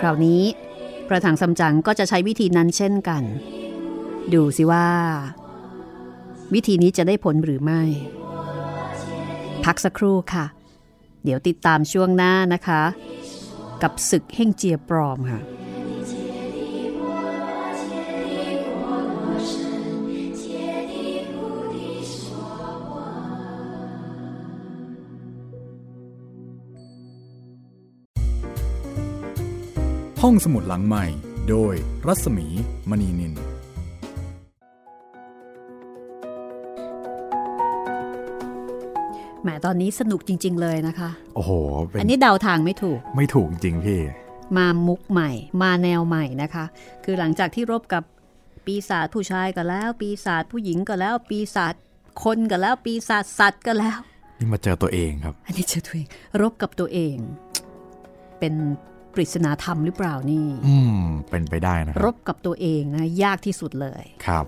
[0.00, 0.42] คราวนี้
[1.08, 3.22] พระถังซัมจั๋งก็จะใช้วิธีนั้นเช่นกัน
[4.34, 4.88] ดูสิว่า
[6.54, 7.82] วิธีนี้จะได้ผลหรือไม่
[9.64, 10.46] พักสักครู่ค่ะ
[11.26, 12.82] เดี๋ยวติดตามช่วงหน้านะคะ
[13.82, 15.40] กับศึกเฮ่งเจียปลอมค่ะ
[30.22, 31.04] ห้องสมุดหลังใหม่
[31.48, 31.74] โดย
[32.06, 32.46] รัศมี
[32.90, 33.55] มณีนิน
[39.46, 41.50] หมตอนนี้สนุกจริง ๆ เลยนะคะ โอ้โห
[41.86, 44.00] เป็นอันนี้เดาทางไม่ถูก ไม่ถูกจริงพี่
[44.56, 45.30] มามุกใหม่
[45.62, 46.64] มาแนวใหม่นะคะ
[47.04, 48.02] คือหลังจากที่รบกับ
[48.66, 51.74] ปีศาจผู้ชายก็แล้ว ปีศาจผู้หญิงก็แล้ว ปีศาจ
[52.24, 53.98] คนก็แล้ว ปีศาจสัตว์ก็แล้ว
[54.38, 56.06] นี่มาเจอตัวเองครับ อันนี้เจอตัวเอง
[56.40, 57.16] รบกับตัวเอง
[58.38, 58.54] เป็น
[59.14, 64.46] ปริศนาธรรมหรือเปล่านี่ อืม เป็นไปได้นะครรับบกับตัวเองนะยากที่สุดเลย ครับ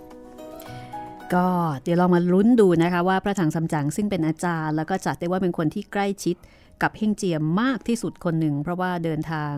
[1.35, 1.49] ก็
[1.83, 6.37] เดี๋ยวเรามาลุ้นดูนะคะว่าพระถังซัมจั๋งซึ่งเป็นอาจารย์ แล้วก็จัดได้ว่าเป็นคนที่ใกล้ชิด
[6.83, 9.55] กับเฮงเจียมมากที่สุดคนหนึ่ง เพราะว่าเดินทาง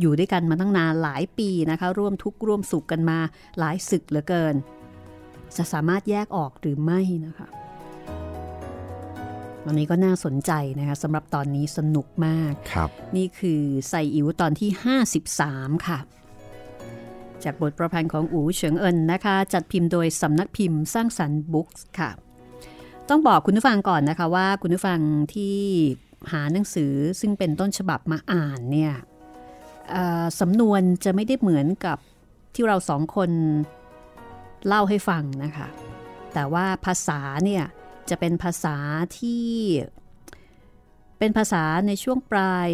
[0.00, 3.18] อยู่ด้วยกันมาตั้งนานหลายปีนะคะ ร่วมทุกข์ร่วมสุขกันมา
[3.58, 4.54] หลายศึกเหลือเกิน
[5.56, 7.48] จะสามารถแยกออกหรือไม่นะคะ
[9.66, 14.70] วันนี้ก็น่าสนใจนะคะสำหรับตอนนี้สนุกมากครับนี่คือใส่อิ๋วตอนที่
[15.28, 15.98] 53 ค่ะ
[17.44, 22.10] จากบทประพันธ์ของอูเฉิงเอินนะคะ จัดพิมพ์โดยสำนักพิมพ์สร้างสรรค์บุ๊กส์ค่ะ
[23.08, 25.00] ต้องบอกคุณผู้ฟังก่อนนะคะว่าคุณผู้ฟัง
[25.34, 25.58] ที่
[26.32, 28.94] หาหนังสือซึ่งเป็นต้นฉบับมาอ่านเนี่ย
[30.40, 31.98] สำนวนจะไม่ได้เหมือนกับ
[32.54, 33.30] ที่เราสองคน
[34.66, 35.68] เล่าให้ฟังนะคะ
[36.34, 37.64] แต่ว่าภาษาเนี่ย
[38.10, 38.76] จะเป็นภาษา
[39.18, 39.46] ที่
[41.18, 42.68] เป็นภาษาในช่วงปลาย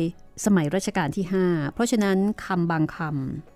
[0.44, 3.49] สมัยรัชกาลที่ 5 เพราะฉะนั้นคำบางคำ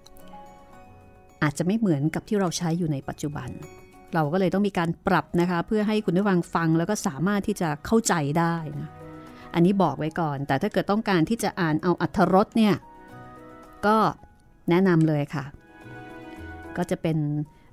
[1.45, 3.49] อาจจะไม่เหมือนกับที่เราใช้อยู่ในปัจจุบัน
[4.15, 8.89] เราก็เลยต้องมีการปรับนะคะ เพื่อให้คุณผู้ฟังฟังแล้วก็สามารถที่จะเข้าใจได้นะ
[9.55, 12.75] อันนี้บอกไว้ก่อน แต่ถ้าเกิดต้องการที่จะอ่านเอาอัธรสเนี่ย
[13.87, 13.97] ก็
[14.71, 15.45] แนะนำเลยค่ะ
[16.77, 17.19] ก็จะเป็น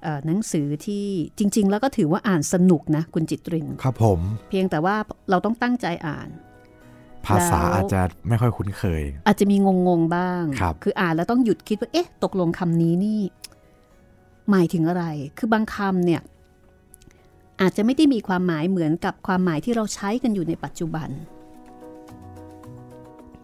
[0.04, 1.06] เอ่อหนังสือที่
[1.38, 4.96] จริง ๆ แล้วก็ถือว่าอ่านสนุกนะคุณจิตรินครับผม เพียงแต่ว่า
[5.30, 6.30] เราต้องตั้งใจอ่าน
[7.26, 9.56] ภาษาแล้วอาจจะไม่ค่อยคุ้นเคย อาจจะมี
[9.88, 13.22] งงๆบ้างครับออ่านแล้วต้องหยุดคิดว่าเอ๊ะ ตกลงคำนี้นี่
[14.50, 15.06] หมายถึงอะไร
[15.38, 16.22] คือบางคำเนี่ย
[17.62, 21.10] อาจจะไม่ได้มีความหมายเหมือนกับความหมายที่เราใช้กันอยู่ในปัจจุบัน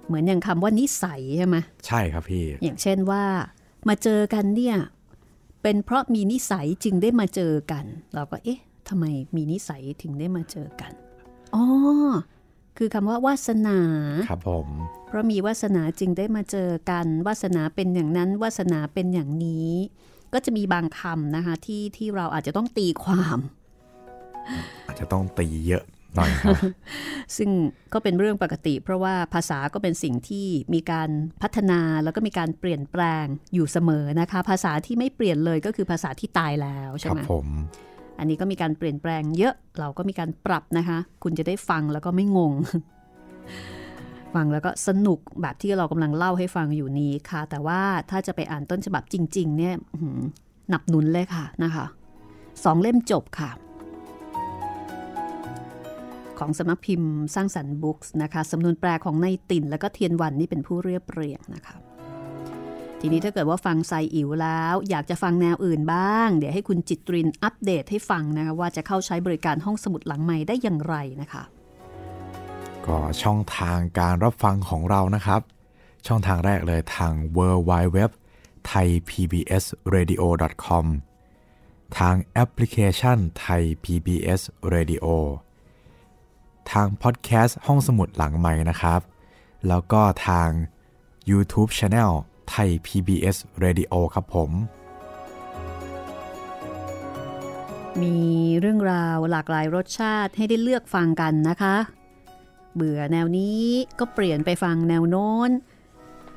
[0.06, 1.58] เหมือนอย่างคำว่านิสัยใช่ไหม
[1.88, 3.24] ใช่ครับพี่ อย่างเช่นว่า
[3.88, 4.78] มาเจอกันเนี่ย
[5.62, 9.06] เป็นเพราะมีนิสัยจึงได้มาเจอกัน เราก็เอ๊ะทำไม
[9.36, 10.92] มีนิสัยถึงได้มาเจอกัน
[11.56, 11.64] อ๋อ
[12.78, 13.80] คือคำว่าวาสนา
[14.30, 14.68] ครับผม
[15.08, 19.72] เพราะมีวาสนาจึงได้มาเจอกัน วาสนาเป็นอย่างนั้น วาสนาเป็นอย่างนี้
[20.38, 23.38] ก็จะมีบางคำนะคะที่ที่เราอาจจะต้องตีความ
[24.88, 25.84] อาจจะต้องตีเยอะ
[26.16, 26.58] หน่อยครับ
[27.38, 27.50] ซึ่ง
[27.94, 31.10] ก็เป็นเรื่องปกติ เพราะว่าภาษาก็เป็นสิ่งที่มีการ
[31.42, 37.46] พัฒนาแล้วก็มีการเปลี่ยนแปลงอยู่เสมอนะคะ ภาษาที่ไม่เปลี่ยนเลยก็คือภาษาที่ตายแล้วคใช่รับไหมผม
[38.20, 42.54] อันนี้ก็มีการเปลี่ยนแปลงเยอะเราก็มีการปรับนะคะ คุณจะได้ฟังแล้วก็ไม่งง
[44.38, 49.76] ฟังแล้วก็สนุกแบบที่เรากำลังเล่าให้ฟังอยู่นี้ค่ะ แต่ว่าถ้าจะไปอ่านต้นฉบับจริง ๆ เนี่ย
[50.70, 51.86] หนับหนุนเลยค่ะนะคะ
[52.64, 53.52] สองเล่มจบค่ะ
[56.40, 61.76] ของสำนักพิมพ์สร้างสรรค์บุ๊กส์นะคะสำนวนแปลของในติ่น แล้วก็เทียนวันนี่เป็นผู้เรียบเรียงนะคะ
[63.02, 71.44] ทีนี้ถ้าเกิดว่าฟังไซอิ๋วแล้ว อยากจะฟังแนวอื่นบ้าง เดี๋ยวให้คุณจิตรินอัปเดตให้ฟังนะคะว่าจะเข้าใช้บริการห้องสมุดหลังใหม่ได้อย่างไรนะคะ
[72.88, 75.42] ก็ช่องทางการรับฟังของเรานะครับ
[76.08, 78.00] ช่องทางแรกเลยทาง w w w
[78.70, 80.24] t h a i PBS Radio
[80.66, 80.86] com
[81.98, 84.42] ทางแอปพลิเคชันไทย PBS
[84.74, 85.06] Radio
[86.72, 89.02] ทางพอดแคสต์ห้องสมุดหลังใหม่นะครับ
[89.68, 90.50] แล้วก็ทาง
[91.30, 92.12] YouTube Channel
[92.50, 94.52] ไทย PBS Radio ครับผม
[98.02, 98.16] มี
[98.60, 101.76] เรื่องราวหลากหลายรสชาติให้ได้เลือกฟังกันนะคะ
[102.76, 103.64] เบื่อแนวนี้
[104.00, 105.50] ก็เปลี่ยนไปฟังแนวโน้น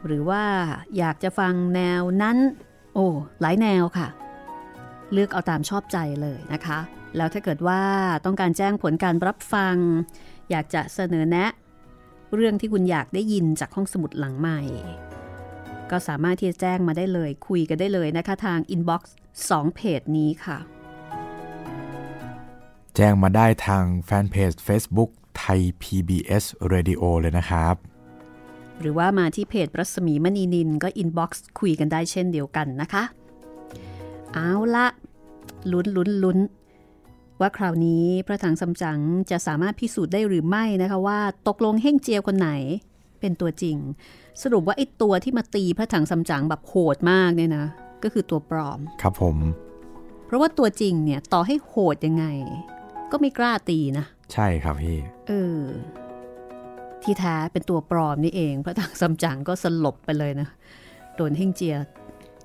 [0.06, 0.44] หรือว่า
[0.98, 2.38] อยากจะฟังแนวนั้น
[2.94, 3.06] โอ้
[3.40, 4.08] หลายแนวค่ะ
[5.12, 6.78] เลือกเอาตามชอบใจเลยนะคะ
[7.16, 7.82] แล้วถ้าเกิดว่า
[8.24, 9.76] ต้องการแจ้งผลการรับฟัง
[10.50, 11.46] อยากจะเสนอแนะ
[12.34, 14.60] เรื่องที่คุณอยากได้ยินจากห้องสมุดหลังใหม่
[15.90, 19.14] ก็สามารถที่จะแจ้งมาได้เลย คุยกันได้เลยนะคะทาง inbox
[19.46, 20.58] 2เพจนี้ค่ะ
[22.96, 27.74] แจ้งมาได้ทางแฟนเพจ Facebook Thai PBS Radio เลยนะครับ
[28.80, 33.02] หรือว่ามาที่เพจรัศมีมณีนิลก็ inbox คุยกันได้เช่นเดียวกันนะคะ
[34.34, 34.86] เอาละ
[35.72, 36.38] ลุ้นลุ้นลุ้น
[37.40, 42.50] ว่าคราวนี้พระถังซัมจั๋งจะสามารถพิสูจน์ได้หรือไม่นะคะว่า ตกลงเฮ่งเจียวคนไหน
[43.20, 43.76] เป็นตัวจริง
[44.42, 47.66] สรุปว่าไอ้ตัวที่มาตีพระถังซัมจั๋งแบบโหดมากเนี่ยนะ
[48.02, 49.36] ก็คือตัวปลอม ครับผม
[50.26, 52.26] เพราะว่าตัวจริงเนี่ยต่อให้โหดยังไง
[53.10, 55.60] ก็ไม่กล้าตีนะ ใช่ครับพี่เออ
[57.02, 60.48] ที่แท้เป็นตัวปลอมนี่เอง พระถังซัมจั๋งก็สลบไปเลยนะ
[61.16, 61.76] โดนเฮงเจีย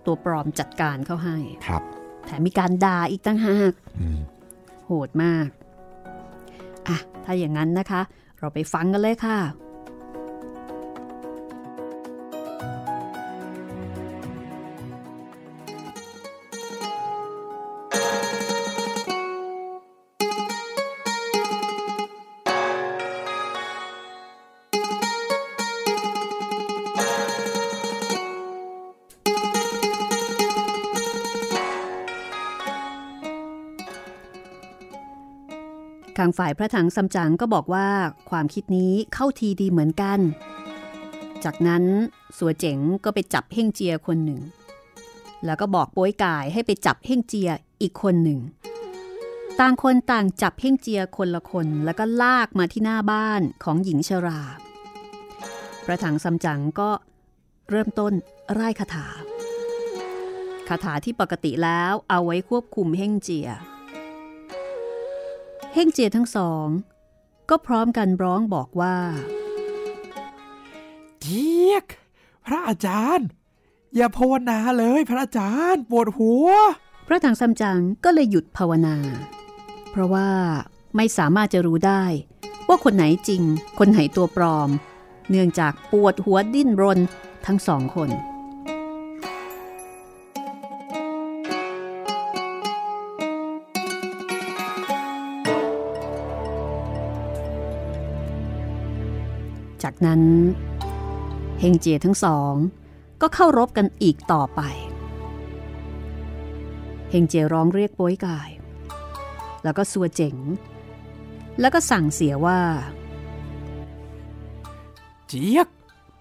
[0.05, 1.83] ตัวปลอมจัดการเข้าให้ ครับ
[2.25, 4.19] แถมมีการด่าอีกตั้งหากอืม
[4.85, 5.47] โหดมาก
[6.87, 8.01] อะ ถ้าอย่างนั้นนะคะ
[8.39, 37.87] เราไปฟังกันเลยค่ะางฝ่ายพระถังซัมจั๋งก็บอกว่า
[38.29, 40.19] ความคิดนี้เข้าทีดีเหมือนกัน
[41.43, 41.83] จากนั้น
[42.37, 44.41] สัวเจ๋งก็ไปจับเฮ่งเจียคนหนึ่ง
[45.45, 47.49] แล้วก็บอกป้ยกายให้ไปจับเฮ่งเจีย
[47.81, 48.39] อีกคนหนึ่ง
[49.59, 54.41] ต่างคนต่างจับเฮ่งเจียคนละคนแล้วก็ลากมาที่หน้าบ้านของหญิงชรา
[55.85, 56.89] พระถังซัมจั๋งก็
[57.69, 58.13] เริ่มต้น
[58.53, 59.07] ไร่คาถา
[60.67, 63.49] คาถาที่ปกติแล้วเอาไว้ควบคุมเฮ่งเจีย
[65.77, 66.67] เฮ่งเจียทั้งสอง
[67.49, 68.97] ก็พร้อมกันร้องบอกว่า
[71.19, 71.85] เจียก
[72.45, 73.27] พระอาจารย์
[73.95, 76.49] อย่าภาวนาเลยพระอาจารย์ปวดหัว
[77.07, 78.95] พระถังซัมจั๋งก็เลยหยุดภาวนา
[79.91, 80.29] เพราะว่า
[80.95, 82.03] ไม่สามารถจะรู้ได้
[82.67, 83.43] ว่าคนไหนจริง
[83.79, 84.69] คนไหนตัวปลอม
[85.29, 86.99] เนื่องจากปวดหัวดิ้นรน
[87.45, 88.09] ทั้งสองคน
[99.83, 100.21] จากนั้น
[101.59, 102.53] เฮงเจียทั้งสอง
[103.21, 104.61] ก็เข้ารบกันอีกต่อไป
[107.09, 108.49] เฮงเจียร้องเรียกโป้ยกาย
[109.63, 110.35] แล้วก็สัวเจ๋ง
[111.59, 112.59] แล้วก็สั่งเสียว่า
[115.27, 115.67] เจียก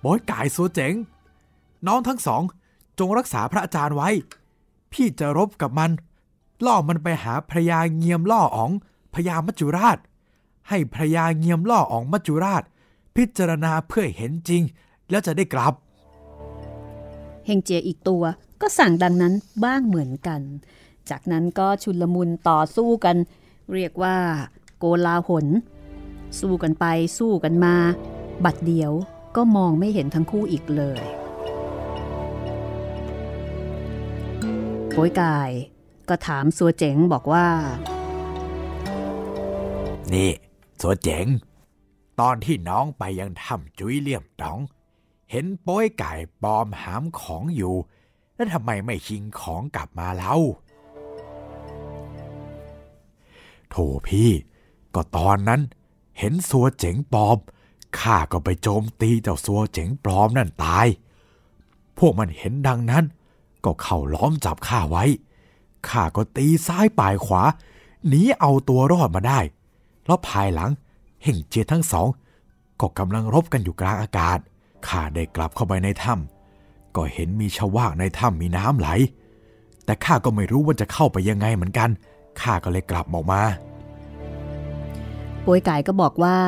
[0.04, 0.94] บอยกายสัวเจ๋ง
[1.86, 2.42] น้องทั้งสอง
[2.98, 4.08] จงรักษาพระอาจารย์ไว้
[4.92, 5.90] พี่จะรบกับมัน
[6.64, 8.70] ล่อมันไปหาพระยาเงียมล่ออ๋อง
[9.14, 9.98] พญามัจจุราช
[10.68, 12.62] ให้พระยาเงียมล่ออ๋องมัจจุราช
[13.16, 14.62] พิจารณาเพื่อเห็นจริง
[15.10, 15.74] แล้วจะได้กลับ
[17.46, 18.24] เฮงเจียอีกตัว
[18.60, 20.40] ก็สั่งดังนั้นบ้างเหมือนกัน
[21.10, 23.16] จากนั้นก็ชุลมุนต่อสู้กัน
[23.72, 24.16] เรียกว่า
[24.78, 25.46] โกลาหล
[26.40, 26.84] สู้กันไป
[27.18, 27.74] สู้กันมา
[28.44, 28.92] บัดเดียว
[29.36, 31.02] ก็มองไม่เห็นทั้งคู่อีกเลย
[34.90, 35.50] โป้ยกาย
[36.08, 37.46] ก็ถามสัวเจ๋งบอกว่า
[40.12, 40.30] นี่
[40.80, 41.26] สัวเจ๋ง
[42.20, 44.58] ตอนที่น้องไปยังถ้ำจุ้ยเลี่ยมต๋อง
[45.30, 47.74] เห็นโป้ยไก่ปลอมหามของอยู่
[48.34, 50.36] แล้วทำไมไม่ชิงของกลับมาเล่า
[53.70, 53.74] โถ
[54.06, 54.30] พี่
[54.94, 55.60] ก็ตอนนั้น
[56.18, 57.38] เห็นสัวเจ๋งปลอม
[57.98, 60.86] ข้าก็ไปโจมตีเจ้าสัวเจ๋งปลอมนั่นตาย
[61.98, 63.04] พวกมันเห็นดังนั้น
[63.64, 65.04] ก็เข้าล้อมจับข้าไว้
[65.88, 67.42] ข้าก็ตีซ้ายปลายขวา
[68.08, 69.40] หนีเอาตัวรอดมาได้
[70.06, 70.70] แล้วภายหลัง
[71.24, 72.08] เฮ่งเจียทั้งสอง
[72.80, 74.38] ก็กำลังรบกันอยู่กลางอากาศ
[74.86, 78.88] ข้าได้กลับเข้าไปในถ้ำก็เห็นมีชาวากในถ้ำมีน้ำไหล
[79.84, 81.90] แต่ข้าก็ไม่รู้ว่าจะเข้าไปยังไงเหมือนกัน
[82.40, 83.42] ข้าก็เลยกลับออกมา
[85.44, 86.38] ป่วยกายก็บอกว่า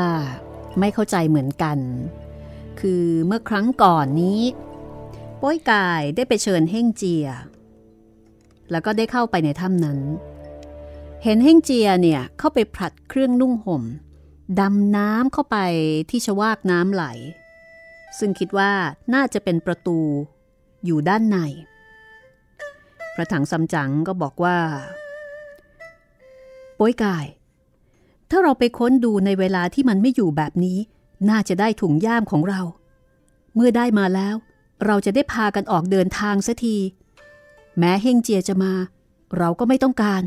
[0.80, 1.78] ไม่เข้าใจเหมือนกัน
[2.80, 4.40] คือเมื่อครั้งก่อนนี้
[5.40, 7.26] ป้อยกายได้ไปเชิญเฮ่งเจีย
[8.70, 9.98] แล้วก็ได้เข้าไปในถ้ำนั้น
[11.24, 13.82] เห็นเฮ่งเจียเนี่ยเข้าไปผลัดเครื่องนุ่งห่ม
[14.60, 15.56] ดำน้ำเข้าไป
[16.10, 17.04] ที่ชวากน้ำไหล
[18.18, 18.72] ซึ่งคิดว่า
[19.14, 19.98] น่าจะเป็นประตู
[20.84, 21.38] อยู่ด้านใน
[23.14, 24.58] พระถังซัมจั๋งก็บอกว่า
[26.78, 27.26] ป้ยกาย
[28.30, 30.78] ถ้าเราไปค้นดูในเวลาที่มันไม่อยู่แบบนี้
[31.30, 32.60] น่าจะได้ถุงย่ามของเรา
[33.54, 34.34] เมื่อได้มาแล้ว
[34.86, 36.76] เราจะได้พากันออกเดินทางสัที
[37.78, 38.72] แม้เฮงเจียจะมา
[39.38, 40.22] เราก็ไม่ต้องการ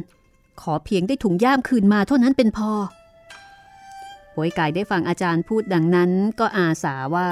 [0.61, 2.71] ขอเพียงได้ถุงย่ามคืนมาเท่านั้นเป็นพอ
[4.41, 7.29] ป่วยกายได้ฟังอาจารย์พูดดังนั้นก็อาสาว่า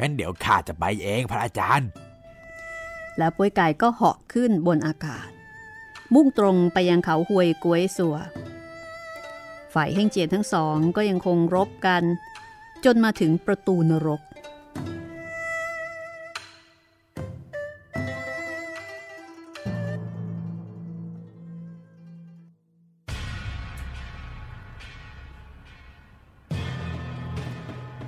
[0.00, 1.88] งั้นเดี๋ยวข้าจะไปเองพระอาจารย์
[3.18, 5.28] แล้วป่วยกายก็เหาะขึ้นบนอากาศ
[6.14, 8.16] มุ่งตรงไปยังเขาหวยกวยสัว
[9.74, 12.02] ฝ่ายเฮ่งเจียนทั้งสองก็ยังคงรบกัน
[12.84, 14.20] จนมาถึงประตูนรก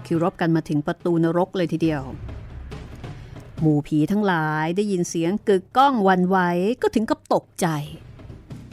[0.06, 2.02] คือรบกันมาถึงประตูนรกเลยทีเดียว
[3.60, 6.38] หมู่ผีทั้งหลายได้ยินเสียงกึกก้องวันไหว
[6.82, 7.66] ก็ถึงกับตกใจ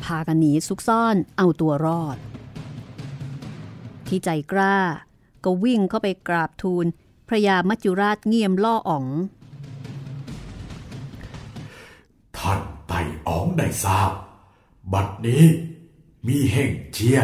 [0.04, 2.18] พากันหนีซุกซ่อนเอาตัวรอด
[4.08, 4.78] ที่ใจกล้า
[5.44, 6.86] ก็วิ่งเข้าไปกราบทูล
[7.28, 9.06] พระยามัจจุราชเงียมล่ออ๋อง
[12.38, 14.12] ท่านไต่อ๋องได้ทราบ
[14.94, 15.44] บัดนี้
[16.28, 17.20] มีเฮ่งเจีย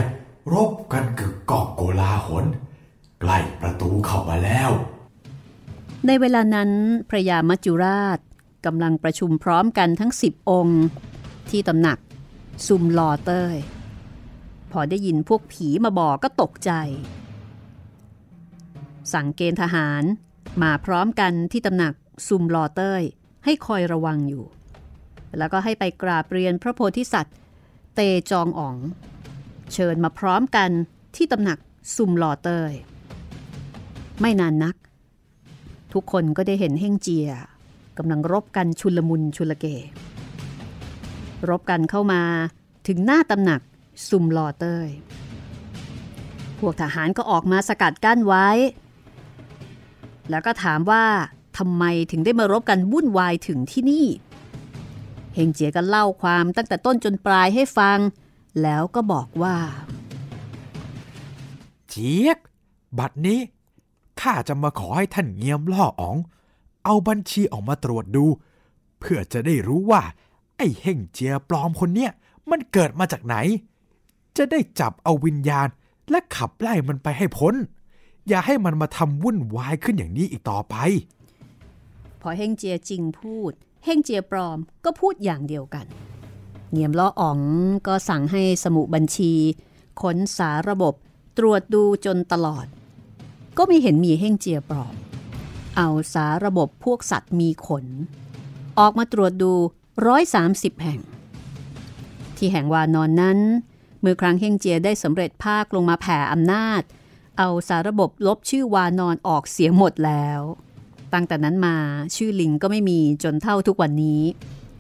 [0.54, 2.46] รบกันกึกกอกโกลาหน
[3.22, 4.70] ใกล้ประตูเข้ามาแล้ว
[6.08, 6.72] ในเวลานั้น
[7.10, 8.20] พระยามัจจุราช
[8.66, 10.84] กำลังประชุมพร้อมกันทั้งสิบองค์
[11.50, 12.00] ที่ตำหนัก
[12.68, 13.60] ซุมลอเตอร์
[14.72, 16.72] พอได้ยินพวกผีมาบอกก็ตกใจ
[19.14, 20.04] สั่งเกณฑ์ทหาร
[20.64, 21.94] มาพร้อมกันที่ตำหนัก
[22.28, 23.02] ซุมลอเต้ย
[23.46, 24.46] ให้คอยระวังอยู่
[25.38, 27.36] แล้วก็ให้ไปกราบเรียนพระโพธิสัตว์
[27.96, 28.00] เต
[28.32, 28.78] จองอ๋อง
[29.74, 30.70] เชิญมาพร้อมกัน
[31.16, 31.60] ที่ตำหนัก
[31.96, 32.72] ซุมลอเต้ย
[34.20, 34.76] ไม่นานนัก
[35.94, 37.30] ทุกคนก็ได้เห็นเฮงเจีย
[37.98, 39.66] กำลังรบกันชุลมุนชุลเก
[41.50, 42.22] รบกันเข้ามา
[42.88, 43.62] ถึงหน้าตำหนัก
[44.08, 44.90] ซุมลอเตย
[46.60, 48.48] พวกทหารก็ออกมาสกัดกั้นไว้
[50.30, 51.06] แล้วก็ถามว่า
[51.58, 54.06] ทำไมถึงได้มารบกันวุ่นวายถึงที่นี่
[55.36, 58.00] เฮงเจียก็เล่าความตั้งแต่ต้นจนปลายให้ฟัง
[58.62, 59.56] แล้วก็บอกว่า
[61.90, 62.38] เจียก
[63.00, 63.40] บัดนี้
[64.22, 66.18] ข้าจะมาขอให้ท่านเงียมล่ออ๋อง
[66.86, 68.26] เอาบัญชีออกมาตรวจดู
[69.00, 70.02] เพื่อจะได้รู้ว่า
[70.58, 72.12] ไอ้เฮงเจียปลอมคนเนี้ย
[72.50, 73.36] มันเกิดมาจากไหน
[74.38, 75.68] จะได้จับเอาวิญญาณ
[76.10, 77.54] และขับไล่มันไปให้พ้น
[78.28, 80.76] อย่าให้มันมาทำวุ่นวายขึ้นอย่างนี้อีกต่อไป
[82.22, 83.52] พอเฮงเจียจริงพูด
[83.86, 85.86] เฮงเจียปลอมก็พูดอย่างเดียวกัน
[86.72, 87.40] เงียมล้ออ๋อง
[87.88, 89.34] ก็สั่งให้สมุบัญชี
[90.02, 90.94] ค้นสาระบบ
[91.38, 92.66] ตรวจดูจนตลอด
[93.62, 94.96] ก็ไม่เห็นมีเฮ่งเจียปลอม
[95.78, 97.86] เอาสาระบบพวกสัตว์มีขน
[98.80, 99.54] ออกมาตรวจดู
[100.08, 101.02] ร้อยสามิบแห่ง
[102.38, 103.40] ที่แห่งวานอนนั้น
[104.02, 106.82] เมื่อครั้งเฮ่งเจียได้สำเร็จภาคลงมาแผ่อำนาจ
[107.38, 110.42] เอาสาระบบลบชื่อวานอนออกเสียหมดแล้ว
[111.14, 111.76] ตั้งแต่นั้นมา
[112.16, 114.22] ชื่อลิงก็ไม่มีจนเท่าทุกวันนี้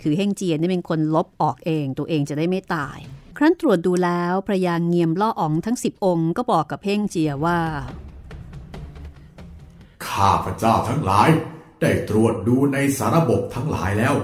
[0.02, 2.98] คือเฮ่งเจียนี่เป็นคนลบออกเองตัวเองจะได้ไม่ตาย
[3.38, 7.60] ครั้นตรวจดูแล้วพระยางเงียมล่ออ๋องทั้งสิบองค์ก็บอกกับเฮ่งเจียว่า
[10.08, 11.30] ข้าพระเจ้าทั้งหลาย
[11.82, 14.16] ได้ตรวจดูในสารบบทั้งหลายแล้ว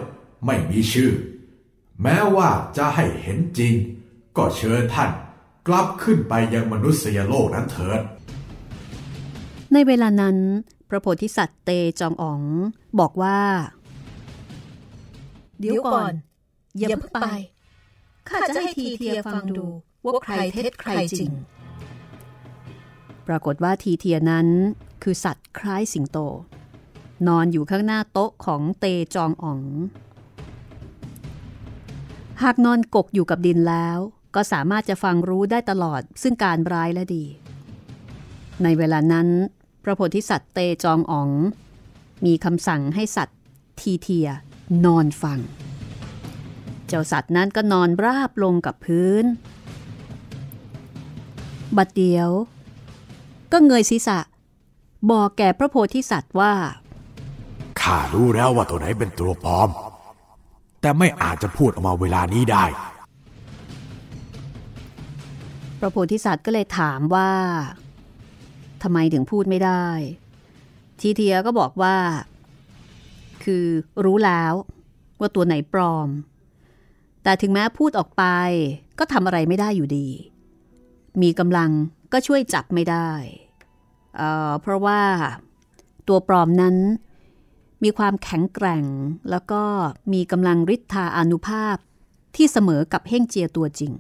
[0.46, 1.12] ไม่มีชื่อ
[2.02, 3.74] แม้ว่าจะให้เห็นจริง
[4.38, 5.12] ก็เชิญท่าน
[5.68, 8.02] กลับขึ้นไปยังมนุษยโลกนั้นเถิด
[9.74, 10.38] ในเวลานั้น
[10.90, 11.70] พระโพธิสัตว์เต
[12.00, 12.42] จองอ๋อง
[13.00, 13.40] บอกว่า
[15.60, 16.14] เดี๋ยวก่อน
[16.78, 17.28] อย่าเพิ่งไป
[18.30, 19.66] ข้าจะให้ทีเทียฟังดู
[20.06, 21.32] ว่าใครเท็จใครจริง
[23.28, 24.48] ปรากฏว่าทีเทียนั้น
[25.04, 26.18] คือสัตว์คล้ายสิงโต
[27.28, 28.86] นอนอยู่ข้างหน้าโต๊ะของเต
[29.16, 29.62] จองอ๋อง
[32.44, 33.98] หากนอนกกอยู่กับดินแล้ว
[34.36, 37.26] ก็สามารถจะฟังรู้ได้ตลอดซึ่งการร้ายและดี
[38.64, 39.28] ในเวลานั้น
[39.84, 41.30] พระโพธิสัตว์เตจองอ๋อง
[42.26, 43.40] มีคำสั่งให้สัตว์
[43.80, 44.30] ทีเทีย
[44.86, 45.40] นอนฟัง
[46.88, 49.26] เจ้าสัตว์นั้นก็นอนราบลงกับพื้น
[51.78, 52.30] บัดเดียว
[53.52, 54.20] ก็เงยศีรษะ
[55.12, 56.54] บอกแก่พระโพธิสัตว์ว่า
[57.82, 59.70] ข้ารู้แล้วว่าตัวไหนเป็นตัวปลอม
[60.82, 62.66] แต่ไม่อาจจะพูดออกมาเวลานี้ได้
[65.80, 67.32] พระโพธิสัตว์ก็เลยถามว่า
[68.84, 69.86] ทำไมถึงพูดไม่ได้
[71.00, 71.96] ทีเทียก็บอกว่า
[73.44, 73.66] คือ
[74.06, 74.54] รู้แล้ว
[75.20, 76.10] ว่าตัวไหนปลอม
[77.24, 78.24] แต่ถึงแม้พูดออกไป
[79.00, 80.08] ก็ทำอะไรไม่ได้อยู่ดี
[81.22, 81.72] มีกำลัง
[82.14, 83.10] ก็ช่วยจับไม่ได้
[84.62, 85.02] เพราะว่า
[86.08, 86.76] ตัวปลอมนั้น
[87.84, 88.84] มีความแข็งแกร่ง
[89.32, 89.62] แล้วก็
[90.14, 91.76] มีกำลังฤทธาอนุภาพ
[92.36, 93.94] ที่เสมอกับเฮ่งเจียตัวจริง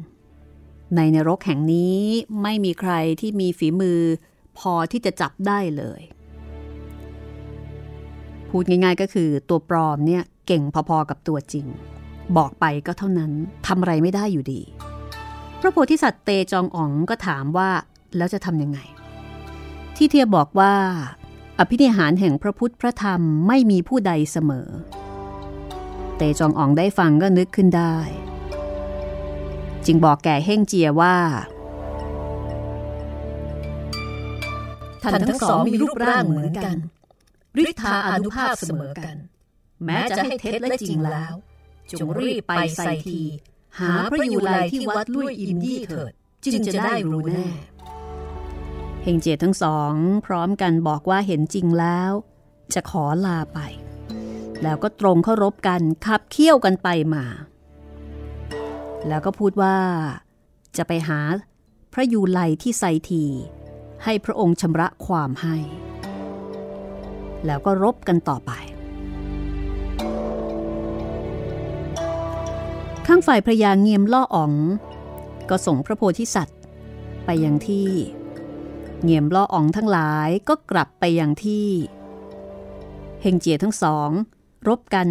[0.95, 1.99] ในนรกแห่งนี้
[2.41, 4.01] ไม่มีใครที่มีฝีมือ
[4.57, 6.01] พอที่จะจับได้เลย
[8.49, 11.65] พูดง่ายๆก็คือตัวปลอมเนี่ยเก่งพอๆกับตัวจริง
[12.37, 13.31] บอกไปก็เท่านั้น
[13.67, 14.61] ทำอะไรไม่ได้อยู่ดี
[15.59, 17.69] พระโพธิสัตว์เตจองอ๋องก็ถามว่า
[18.17, 18.79] แล้วจะทำยังไง
[19.95, 20.75] ที่เทียบอกว่า
[21.59, 24.69] อภินิหารแห่งพระพุทธพระธรรมไม่มีผู้ใดเสมอ
[26.17, 27.97] เตจองอองได้ฟังก็นึกขึ้นได้
[29.85, 31.17] จึงบอกแก่เฮ่งเจียว่า
[35.01, 36.77] ท่านทั้งสองมีรูปร่างเหมือนกัน
[37.61, 39.15] ฤทธาอนุภาพเสมอกัน
[39.85, 41.33] แม้จะให้เท็จและจริงแล้ว
[41.99, 43.21] จงรีบไปใส่ที
[43.79, 46.11] หาพระยูไลที่วัดลุยอิมยี่เถิด
[46.45, 47.49] จึงจะได้รู้แน่
[49.07, 49.93] เฮงเจียทั้งสอง
[50.25, 52.11] พร้อมกันบอกว่าเห็นจริงแล้ว
[52.73, 53.59] จะขอลาไป
[54.63, 57.25] แล้วก็ตรงเข้ารบกันขับเคี่ยวกันไปมา
[59.07, 59.77] แล้วก็พูดว่า
[60.77, 61.19] จะไปหา
[61.93, 63.25] พระยูไลที่ไซที
[64.03, 65.57] ให้พระองค์ชำระความให้
[67.45, 68.51] แล้วก็รบกันต่อไป
[73.07, 74.53] ข้างฝ่ายพระยาเงียมล่ออ๋อง
[75.49, 76.59] ก็ส่งพระโพธิสัตว์
[77.25, 77.89] ไปยังที่
[79.03, 81.67] เงียมล่ออ๋องทั้งหลายก็กลับไปอยังที่
[83.21, 84.09] เฮงเจียทั้งสอง
[84.67, 85.07] รบกัน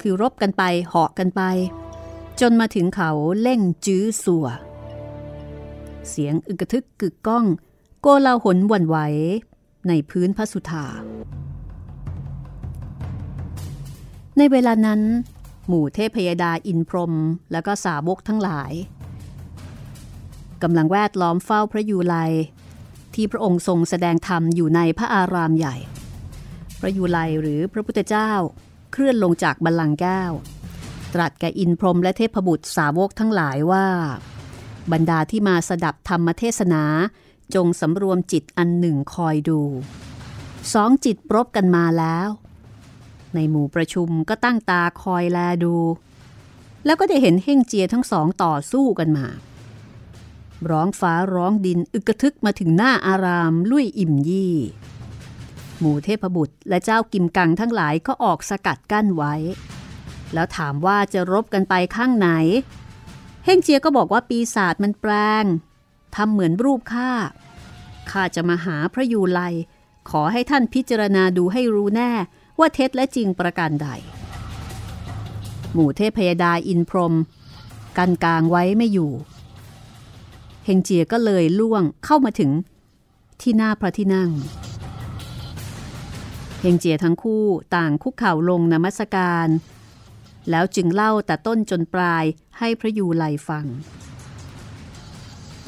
[0.00, 1.42] คือรบกันไปเหาะกันไป
[2.40, 3.10] จนมาถึงเขา
[3.40, 4.46] เล่งจื้อสัว
[6.08, 7.44] เสียงอึกระทึกกึกก้อง
[8.00, 8.96] โกลาหนวันไหว
[9.88, 10.86] ในพื้นพระสุธา
[14.38, 15.00] ในเวลานั้น
[15.66, 17.12] หมู่เทพยดาอินพรม
[17.52, 18.72] และก็สาวกทั้งหลาย
[20.62, 22.14] กำลังแวดล้อมเฝ้าพระยูไล
[23.14, 25.76] ที่พระองค์ทรงแสดงธรรมอยู่ในพระอารามใหญ่
[26.80, 28.30] พระยูไลหรือพระพุทธเจ้า
[28.92, 30.32] เคลื่อนลงจากบัลลังก์แก้ว
[31.14, 33.86] ตรัสแก่อินพรมและเทพบุตรสาวกทั้งหลายว่า
[34.92, 36.84] บรรดาที่มาสดับธรรมเทศนา
[37.54, 39.60] จงสำรวมจิตอันหนึ่งคอยดู
[40.72, 42.28] สองจิตรบกันมาแล้ว
[43.34, 45.74] ในหมู่ประชุมก็ตั้งตาคอยแลดู
[46.84, 49.26] แล้วก็ได้เห็นเฮ่งเจียทั้งสองต่อสู้กันมา
[50.70, 54.54] ร้องฟ้าร้องดินอึกระทึกมาถึงหน้าอารามลุยอิ่มยี่
[55.78, 59.34] หมู่เทพบุตรและเจ้ากิมกังทั้งหลายก็ออกสกัดกั้นไว้
[60.34, 62.28] แล้วถามว่าจะรบกันไปข้างไหน
[63.44, 65.44] เฮ่งเจียก็บอกว่าปีศาจมันแปลง
[66.14, 67.10] ทำเหมือนรูปข้า
[68.10, 69.40] ข้าจะมาหาพระยูไล
[70.10, 72.10] ขอให้ท่านพิจารณาดูให้รู้แน่
[72.58, 73.88] ว่าเท็จและจริงประการใด
[75.72, 77.14] หมู่เทพยดาอินพรม
[77.98, 79.12] กันกลางไว้ไม่อยู่
[80.64, 82.50] เฮงเจียก็เลยล่วงเข้ามาถึง
[83.40, 84.30] ที่หน้าพระที่นั่ง
[86.60, 87.44] เฮงเจียทั้งคู่
[87.76, 89.48] ต่างคุกเข่าลงนมัสการ
[90.50, 92.24] แล้วจึงเล่าแต่ต้นจนปลาย
[92.58, 93.66] ให้พระยูไลฟัง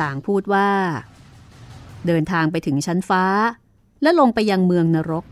[0.01, 0.71] ต่างพูดว่า
[2.07, 3.25] เดินทางไปถึงชั้นฟ้า
[4.03, 5.25] และลงไปยังเมืองนรก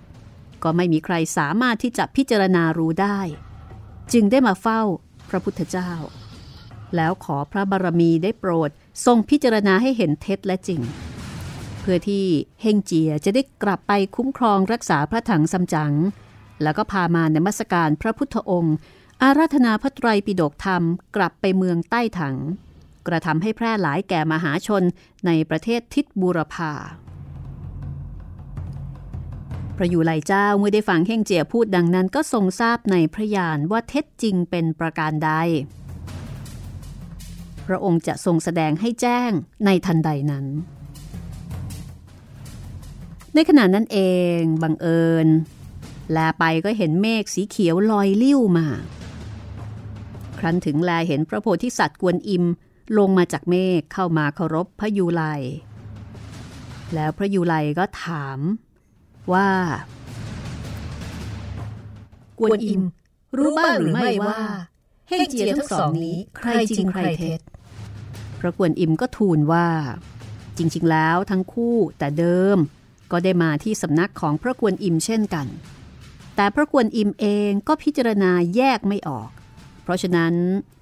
[0.62, 3.18] ก็ไม่มีใครสามารถที่จะพิจารณารู้ได้
[4.12, 4.80] จึงได้มาเฝ้า
[5.30, 5.90] พระพุทธเจ้า
[6.96, 8.70] แล้วขอพระบารมีได้โปรด
[9.04, 10.80] ทรงพิจารณาให้เห็นเท็จและจริง
[11.80, 12.24] เพื่อที่
[12.62, 15.92] เฮงเจียจะได้กลับไปคุ้มครองรักษาพระถังซัมจั๋ง
[16.62, 18.76] แล้วก็พามาในมัสการพระพุทธองค์
[19.22, 20.82] อาราธนาพระไตรปิฎกธรรม
[21.16, 22.36] กลับไปเมืองใต้ถัง
[23.06, 24.82] กระทำให้แพร่หลายแก่มหาชน
[25.26, 26.72] ในประเทศทิศบูรพา
[29.76, 35.32] พระอยู่ไหลเจ้าเมื่อได้ฟังเฮ่งเจียพูดดังนั้นก็ทรงทราบในพระยานว่าเท็จจริงเป็นประการใด
[37.66, 39.30] พระองค์จะทรงแสดงให้แจ้ง
[39.64, 40.46] ในทันใดนั้น
[43.34, 43.98] ในขณะนั้นเอ
[44.38, 45.26] งบังเอิญ
[46.12, 48.66] แลไปก็เห็นเมฆสีเขียวลอยลิ้วมา
[50.38, 52.44] ครั้นถึงแลเห็นพระโพธิสัตว์กวนอิม
[52.98, 55.22] ลงมาจากเมฆเข้ามาเคารพพระยูไล
[56.94, 58.38] แล้วพระยูไลก็ถาม
[59.32, 59.48] ว่า
[62.38, 62.82] กวนอิม
[63.36, 64.42] รู้บ้างหรือไม่ว่า
[65.18, 67.40] เฮ่งเจียทั้งสองนี้ ใครจริงใครเท็จ
[68.40, 69.68] พระกวนอิมก็ทูลว่า
[70.58, 72.58] จริง ๆ แล้วทั้งคู่แต่เดิม
[73.12, 75.46] ก็ได้มาที่สำนักของพระกวนอิมเช่นกัน
[76.36, 79.30] แต่พระกวนอิมเองก็พิจารณาแยกไม่ออก
[79.82, 80.34] เพราะฉะนั้น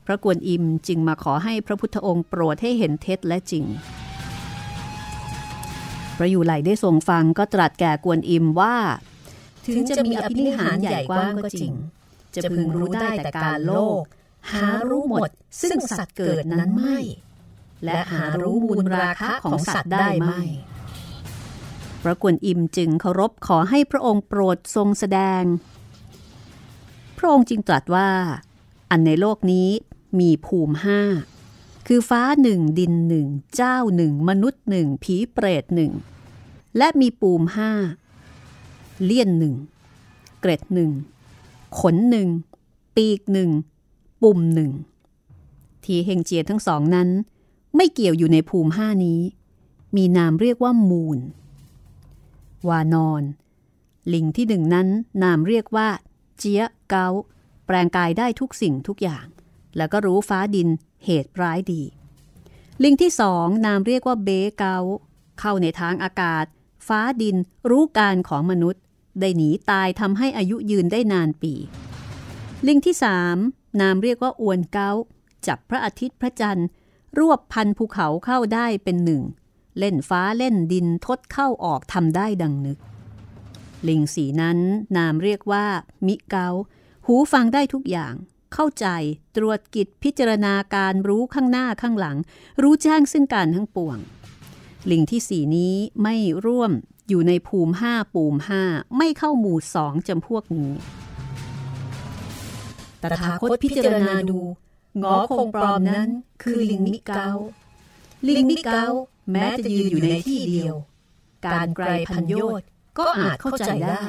[0.06, 3.64] พระกวนอิมจึงมาขอให้พระพุทธองค์โปรดให้เห็นเท็จและจริง
[6.16, 8.76] พระอยู่ไหลได้ทรงฟังก็ตรัสแก่กวนอิมว่า
[9.66, 11.72] ถึงจะมีอภินิหารใหญ่กว้างก็จริง
[12.34, 14.02] จะพึงรู้ได้แต่การโลก
[14.53, 15.30] หารู้หมด
[15.62, 16.99] ซึ่งสัตว์เกิดนั้นไม่
[17.84, 20.43] และหารู้มูลราคะของสัตว์ได้ไม่
[22.03, 25.43] พระกวนอิมจึงเคารพขอให้พระองค์โปรดทรงแสดง
[27.18, 28.11] พระองค์จึงตรัสว่า
[28.91, 29.68] อันในโลกนี้
[30.20, 31.01] มีภูมิห้า
[31.86, 33.26] คือฟ้าหนึ่งดินหนึ่ง
[33.57, 35.93] เจ้าหนึ่งมนุษย์หนึ่งผีเปรตหนึ่ง
[36.78, 37.72] และมีปูมห้า
[39.05, 39.55] เลี่ยนหนึ่ง
[40.41, 40.91] เกร็ดหนึ่ง
[41.80, 42.28] ขนหนึ่ง
[42.97, 43.51] ปีกหนึ่ง
[44.22, 44.72] ปุ่มหนึ่ง
[45.84, 47.08] ทีเฮงเจียทั้งสองนั้น
[47.76, 49.20] ไม่เกี่ยวอยู่ในภูมิห้านี้
[49.96, 51.18] มีนามเรียกว่ามูล
[52.68, 53.22] วานอน
[54.12, 54.88] ลิงที่หนึ่งนั้น
[55.22, 55.88] นามเรียกว่า
[56.38, 57.08] เจียเกา
[57.66, 59.26] แปลงกายได้ทุกสิ่งทุกอย่าง
[59.76, 60.68] แล้วก็รู้ฟ้าดิน
[61.04, 61.82] เหตุร้ายดี
[62.82, 64.78] ลิงที่สองนามเรียกว่าเบเกา
[65.40, 66.44] เข้าในทางอากาศ
[66.88, 67.36] ฟ้าดิน
[67.70, 68.82] รู้การของมนุษย์
[69.20, 71.54] ได้หนีตายทำให้อายุยืนได้นานปี
[72.66, 73.36] ลิงที่สาม
[73.80, 74.90] นามเรียกว่าอวนเกา
[75.46, 76.68] จับพระอาทิตย์พระจันทร์
[77.18, 79.22] รวบพันภูเขาเข้าได้เป็นหนึ่ง
[79.78, 82.78] เล่นฟ้าเล่นดินทดเข้าออกทำได้ดังนึก
[83.88, 84.58] ลิงสีนั้น
[84.96, 85.66] นามเรียกว่า
[86.06, 86.48] มิเกา
[87.06, 88.14] หูฟังได้ทุกอย่าง
[88.54, 88.86] เข้าใจ
[89.36, 92.16] ตรวจกิจพิจารณาการรู้ข้างหน้าข้างหลัง
[92.62, 93.98] รู้แจ้งซึ่งการทั้งปวง
[94.90, 96.16] ลิงที่สี่นี้ไม่
[96.46, 96.72] ร่วม
[97.08, 98.62] อยู่ในภูมิห้าปูมห้า
[98.96, 100.72] ไม่เข้าหมู่สองจำพวกนี้
[103.03, 104.40] ตถาคตพิจารณาดู
[105.03, 106.09] งอคงปลอมนั้น
[106.42, 107.28] คือลิงมิเกา
[108.28, 108.84] ลิงมิเกา
[109.32, 110.74] แม้จะยืนอยู่ในที่เดียว
[111.46, 112.66] การไกลพันโยชน์
[112.98, 114.07] ก็อาจเข้าใจได้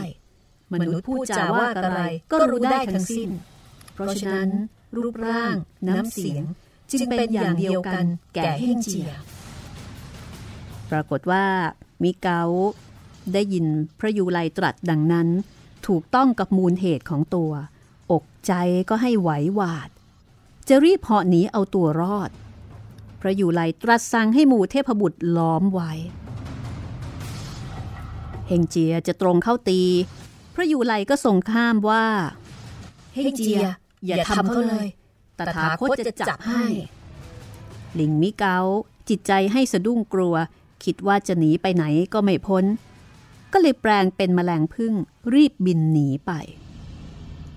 [0.73, 3.29] มนุษย์พูดจาว่าอะไรก็รู้ได้ทั้งสิ้น
[3.93, 4.49] เพราะฉะนั้น
[4.95, 5.55] รูปร่าง
[5.87, 6.43] น้ำเสียง
[6.91, 9.11] จึงเป็นอย่างเดียวกันแก่เฮ่งเจีย
[10.91, 11.45] ปรากฏว่า
[12.03, 12.41] มิเกา
[13.33, 13.65] ได้ยิน
[13.99, 15.27] พระยูไลตรัสดังนั้น
[15.87, 17.51] ถูกต้องกับมูลเหตุของตัว
[18.11, 18.53] อกใจ
[18.89, 19.89] ก็ให้ไหวหวาด
[20.67, 22.29] จะรีบเหาะหนีเอาตัวรอด
[23.21, 25.91] พระยูไลตรัสสั่งให้หมู่เทพบุตรล้อมไว้
[28.47, 29.81] เฮงเจียจะตรงเข้าตี
[30.55, 32.05] พระยูไลก็ทรงข้ามว่า
[33.13, 33.65] เฮ่งเจีย
[34.05, 34.87] อย่าทำเขาเลย
[35.39, 36.63] ตถาคตจะจับให้
[37.99, 38.57] ลิงมิเกา
[39.09, 40.35] จิตใจให้สะดุ้งกลัว
[40.83, 41.83] คิดว่าจะหนีไปไหน
[42.13, 42.65] ก็ไม่พ้น
[43.53, 44.93] ก็เลยแปลงเป็นแมลงพึ่ง
[45.33, 46.31] รีบบินหนีไป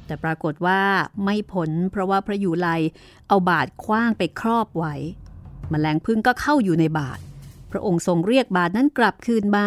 [0.07, 0.81] แต่ปรากฏว่า
[1.25, 2.69] ไม่พ้นเพราะว่าพระยูไล
[3.29, 4.95] เอาบาดคว้างไปครอบไว้
[5.71, 7.19] แมลงพึ่งก็เข้าอยู่ในบาด
[7.71, 9.67] พระองค์ทรงเรียกบาดนั้นกลับคืนมา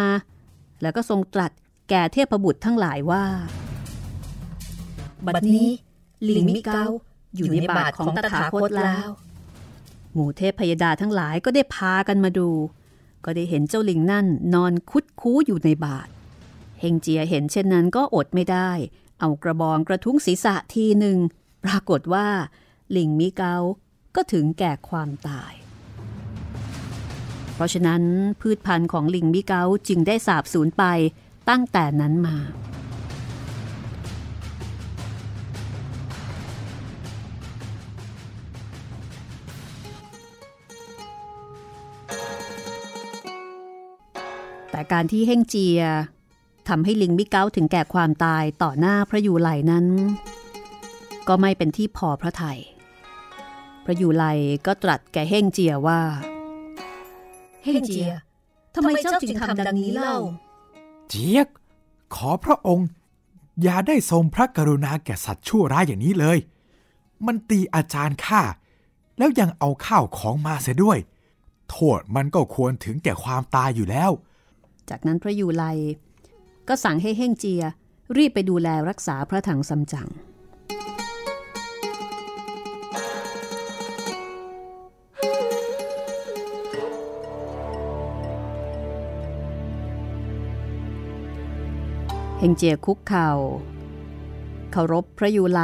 [0.82, 1.52] แล้วก็ทรงตรัส
[1.90, 3.24] แก่เทพบุตรทั้งหลายว่า
[5.26, 5.68] บัดนี้
[6.28, 6.84] ลิงมิเกา
[7.36, 9.08] อยู่ในบาทของตถาคตแล้ว
[10.12, 12.50] หมู่เทพพยดาทั้งหลายก็ได้พากันมาดู
[13.24, 16.08] ก็ได้เห็นเจ้าลิงนั่นนอนคุดคู้อยู่ในบาท
[16.80, 18.70] เฮงเจียเห็นเช่นนั้นก็อดไม่ได้
[19.20, 21.18] เอากระบองกระทุ้งศีรษะทีหนึ่ง
[21.64, 22.28] ปรากฏว่า
[22.96, 23.54] ลิงมิเกา
[24.16, 25.52] ก็ถึงแก่ความตาย
[27.54, 28.02] เพราะฉะนั้น
[28.40, 30.84] พืชพันธุ์ของลิงมิเกาจึงได้สาบสูญไป
[31.48, 32.36] ตั้งแต่นั้นมา
[44.70, 45.82] แต่การที่เฮ่งเจีย
[46.68, 49.86] ทำให้ลิงมิเกาถึงแก่ความตายต่อหน้าพระยูไลนั้น
[51.28, 52.60] ก็ไม่เป็นที่พอพระทยัย
[53.84, 54.24] พระยูไล
[54.66, 56.00] ก็ตรัสแก่เฮ่งเจียว่า
[57.64, 58.12] เฮ่งเจีย
[58.74, 60.14] ทำไมเจ้าจึงทำดังนี้เล่า
[61.08, 61.48] เจี๊ยก
[62.14, 62.88] ขอพระองค์
[63.62, 66.38] อย่าได้ทรงพระกรุณาแก่สัตว์ชั่วร้ายอย่างนี้เลย
[67.26, 68.42] มันตีอาจารย์ข้า
[69.18, 70.98] แล้วยังเอาข้าวของมาเสียด้วย
[71.70, 74.10] โทษมันก็ควรถึงแก่ความตายอยู่แล้ว
[74.90, 75.64] จากนั้นพระยูไล
[76.68, 77.62] ก็สั่งให้เฮ่งเจีย
[78.16, 80.08] รีบไปดูแลรักษาพระถังซัมจั๋ง
[92.38, 93.30] เฮงเจียคุกเข่า
[94.72, 95.60] เคารพพระยูไล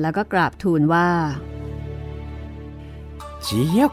[0.00, 1.08] แล้วก็กราบทูลว่า
[3.42, 3.92] เจี๊ยบ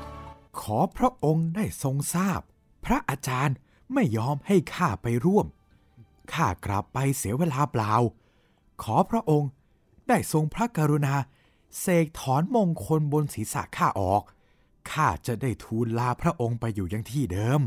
[0.60, 2.42] ขอพระองค์ได้ทรงทราบ
[2.86, 3.58] พระอาจารย์
[3.94, 5.48] ไม่ยอมให้ข้าไปร่วม
[6.34, 7.94] ข้ากลับไปเสียเวลาเปล่า
[8.84, 9.50] ขอพระองค์
[10.08, 11.14] ได้ทรงพระกรุณา
[11.80, 14.24] เสกถอนมงคลบนศีรษะข้าออก
[14.92, 17.62] ข้าจะได้ทูลลาพระองค์ไปอยู่ยังที่เดิม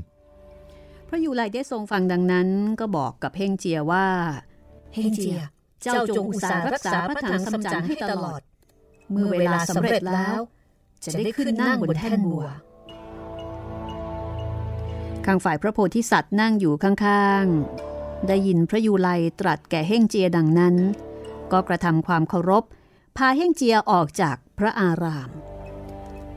[1.08, 2.48] พระยูไลได้ทรงฟังดังนั้น
[2.80, 4.06] ก็บอกกับเฮงเจียว่า
[4.94, 5.40] เฮงเจีย
[5.82, 8.40] เจ้าจงอุตสาห์รักษาพระถังซัมจั๋งให้ตลอด
[9.10, 10.40] เมื่อเวลาสำเร็จแล้ว
[11.04, 12.44] จะได้ขึ้นนั่งบนแท่นบัว
[15.26, 17.89] ข้างฝ่ายพระโพธิสัตว์นั่งอยู่ข้างๆ
[18.28, 19.08] ได้ยินพระยูไล
[19.40, 20.76] ตรัสแก่เฮ่งเจียดังนั้น
[21.52, 22.64] ก็กระทำความเคารพ
[23.16, 25.30] พาเฮ่งเจียออกจากพระอาราม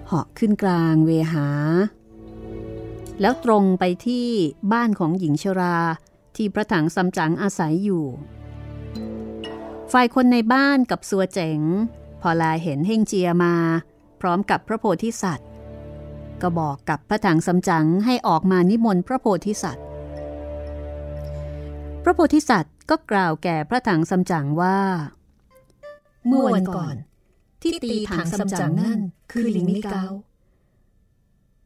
[0.08, 1.48] เหาะขึ้นกลางเวหา
[3.22, 4.28] แล้วตรงไปที่
[4.74, 5.78] บ้านของหญิงชรา
[6.36, 8.06] ที่พระถังซัมจั๋งอาศัยอยู่
[9.92, 11.60] ฝ่ายคนในบ้านกับสัวเจ๋ง
[12.22, 13.56] พอลาเห็นเฮ่งเจียมา
[14.22, 15.50] พร้อมกับพระโพธิสัตว์
[16.42, 19.86] ก็บอกกับพระถังซัมจั๋งให้ออกมานิมนต์พระโพธิสัตว์
[22.04, 24.80] พระโพธิสัตว์ก็กล่าวแก่พระถังซัมจั๋งว่า
[26.28, 26.96] เมื่อวันก่อน
[27.62, 29.00] ที่ตีถังซัมจั๋งนั่น
[29.32, 30.06] คือลิงมิเกา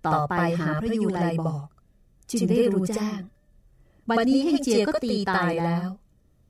[0.07, 1.67] ต่อไปหาพระยูไลบอก
[2.31, 3.19] จึงได้รู้แจ้ง
[4.09, 5.89] บัดนี้เฮงเจียก็ตีตายแล้ว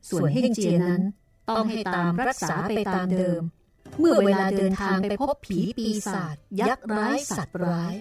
[0.09, 1.01] ส่วนเฮงเจียนั้น
[1.49, 3.41] ต้องให้ตามรักษาไปตามเดิม
[3.99, 7.93] เมื่อเวลาเดินทางไปพบผีปีศาจยักษ์ร้ายสัตว์ร้าย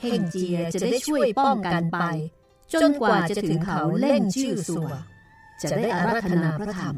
[0.00, 2.04] เฮงเจียจะได้ช่วยป้องกันไป
[2.82, 4.92] จนกว่าจะถึงเขาเล่นชื่อสัว
[5.62, 6.96] จะได้อาราธนาพระธรรม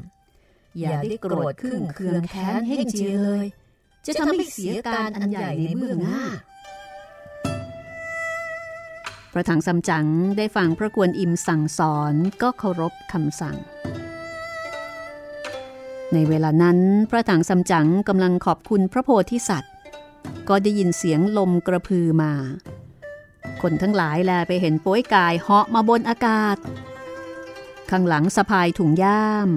[0.78, 3.46] อย่าได้โกรธขึ้นเคืองแค้นเฮงเจียเลย
[4.06, 6.22] จะทำให้เสียการอันใหญ่ในเบื้องหน้า
[9.32, 10.06] พระถังซัมจั๋ง
[10.38, 13.56] ได้ฟังพระกวนอิมสั่งสอนก็เคารพคำสั่ง
[16.12, 16.78] ในเวลานั้น
[17.10, 19.74] พระถังซัมจั๋งกำลังขอบคุณพระโพธิสัตว์
[20.48, 22.32] ก็ได้ยินเสียงลมกระพือมา
[23.62, 26.56] คนทั้งหลายแลไปเห็นโป้ยกายเหาะมาบนอากาศ
[27.90, 29.48] ข้างหลังสะพายถุงย่าม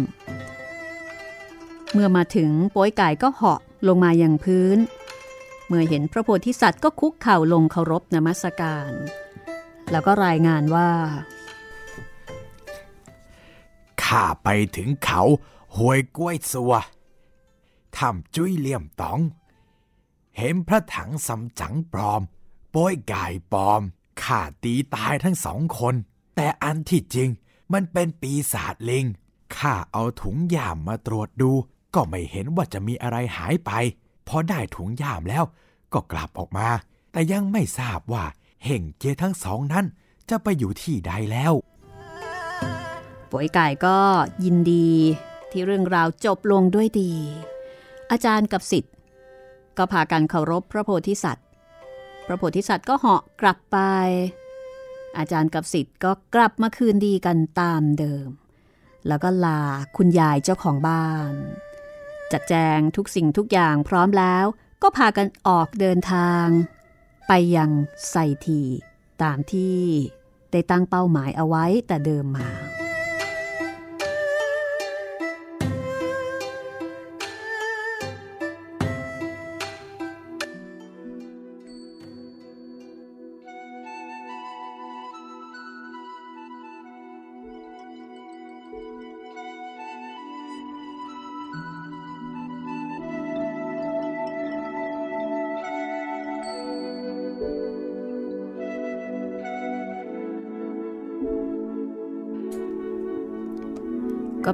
[1.94, 4.78] เมื่อมาถึงโป้ยกายก็เหาะลงมาอย่างพื้น
[5.68, 8.92] เมื่อเห็นพระโพธิสัตว์ก็คุกเข่าลงเคารพนมัสการ
[9.92, 10.90] แล้วก็รายงานว่า
[14.04, 15.22] ข้าไปถึงเขา
[15.76, 16.74] หวยกล้วยสัว
[17.98, 19.20] ทำจุ้ยเลี่ยมตอง
[20.38, 22.22] เห็นพระถังสำจังปลอม
[22.72, 23.82] โป้ยกายปลอม
[24.24, 25.96] ข้าตีตายทั้งสองคน
[26.36, 27.30] แต่อันที่จริง
[27.74, 29.06] มันเป็นปีศาจลิง
[29.58, 31.52] ข้าเอาถุงยามมาตรวจดู
[31.96, 33.72] ก็ไม่เห็นว่าจะมีอะไรหายไป
[34.28, 35.44] พอได้ถุงยามแล้ว
[35.94, 36.68] ก็กลับออกมา
[37.12, 38.26] แต่ยังไม่ทราบว่า
[38.66, 39.86] เห่งเจทั้งสองนั้น
[40.30, 41.54] จะไปอยู่ที่ใดแล้ว
[43.32, 43.98] ป่วยไก่ก็
[44.44, 44.90] ยินดี
[45.52, 47.12] ที่เรื่องราวจบลงด้วยดี
[48.12, 48.94] อาจารย์กับสิทธิ์
[49.78, 51.46] ก็พากันเคารพพระโพธิสัตว์
[52.26, 53.78] พระโพธิสัตว์ก็เหาะกลับไป
[55.20, 58.30] อาจารย์กับสิทธิ์ก็กลับมาคืนดีกันตามเดิม
[59.08, 59.62] แล้วก็ลา
[59.98, 61.34] คุณยายเจ้าของบ้าน
[62.32, 64.46] จัดแจงทุกสิ่งทุกอย่างพร้อมแล้ว
[64.82, 66.46] ก็พากันออกเดินทาง
[67.28, 67.70] ไปยัง
[68.10, 68.16] ไซ
[68.46, 68.62] ที
[69.24, 69.82] ตามที่
[70.52, 72.50] ได้ตั้งเป้าหมายเอาไว้แต่เดิมมา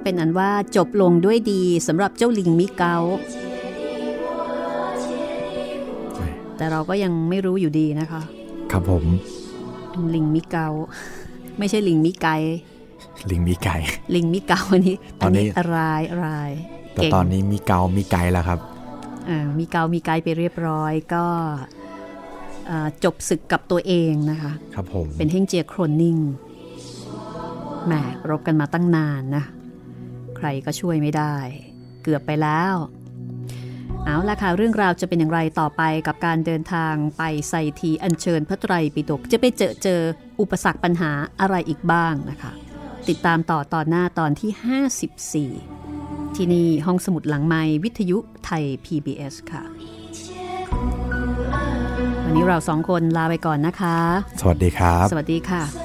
[0.06, 2.96] เป็นอันว่าจบลงด้วยดีสำหรับเจ้าลิงมิเกา
[6.58, 8.22] แต่เราก็ยังไม่รู้อยู่ดีนะคะ
[8.72, 9.04] ครับผม
[10.16, 10.68] ลิงมิเกา
[11.60, 12.28] ไม่ใช่ลิงมิไก
[13.32, 13.78] ลิงมีไก่
[14.16, 15.78] ลิงมิเกาอันนี้ตอนนี้อะไร
[16.12, 16.30] อะไร
[16.94, 18.60] แต่ตอนนี้มีเกามีไก่แล้วครับ
[19.28, 21.26] เอ่อมีเกามีไกไปเรียบร้อยก็
[22.68, 26.18] เอ่อจบศึกกับตัวเองนะคะ ครับผม เป็นเฮงเจียโครนนิ่ง
[27.86, 27.94] แหม
[28.30, 29.44] รบกันมาตั้งนานนะ
[30.38, 31.36] ใครก็ช่วยไม่ได้
[32.04, 32.76] เกือบไปแล้ว
[34.06, 40.02] เอาละค่ะ เรื่องราวจะเป็นอย่างไรต่อไปกับการเดินทางไปไซทีอัญเชิญพระไตรปิฎกจะไปเจอเจอ
[40.40, 41.12] อุปสรรคปัญหา
[41.42, 42.52] อะไรอีกบ้างนะคะ
[43.10, 49.64] ติดตามต่อตอนหน้าตอนที่ 54 ที่นี่ห้องสมุดหลังไม้วิทยุไทย PBS ค่ะ
[52.26, 53.98] วันนี้เราสองคนลาไปก่อนนะคะ
[54.42, 55.85] สวัสดีครับ สวัสดีค่ะ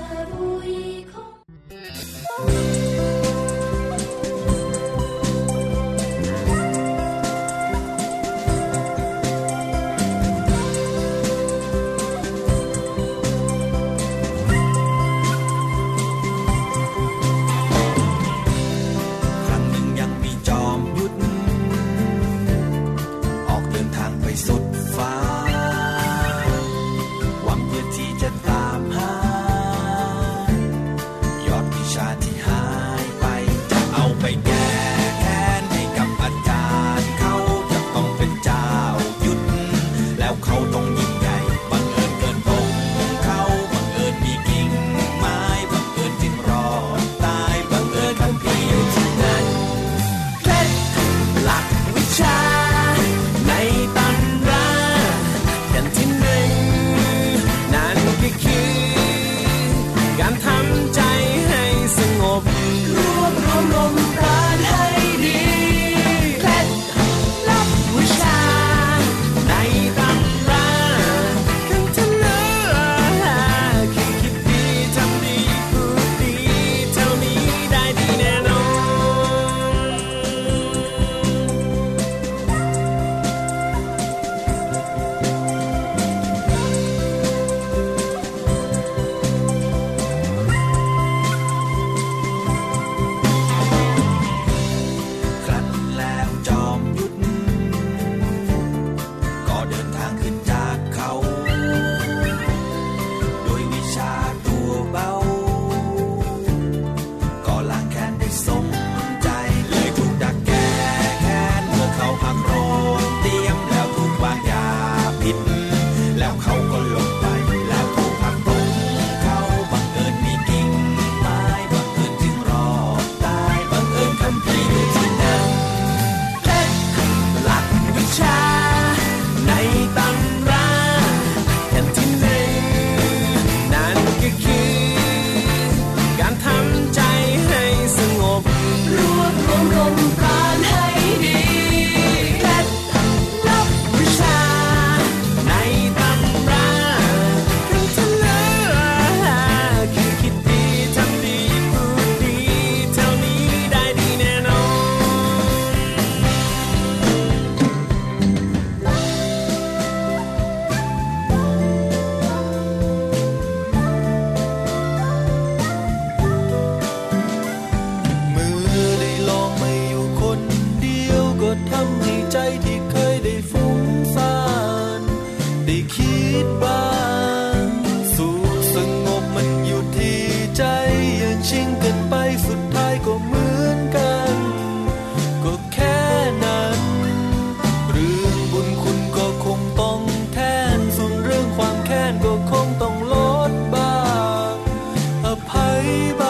[195.91, 196.30] anybody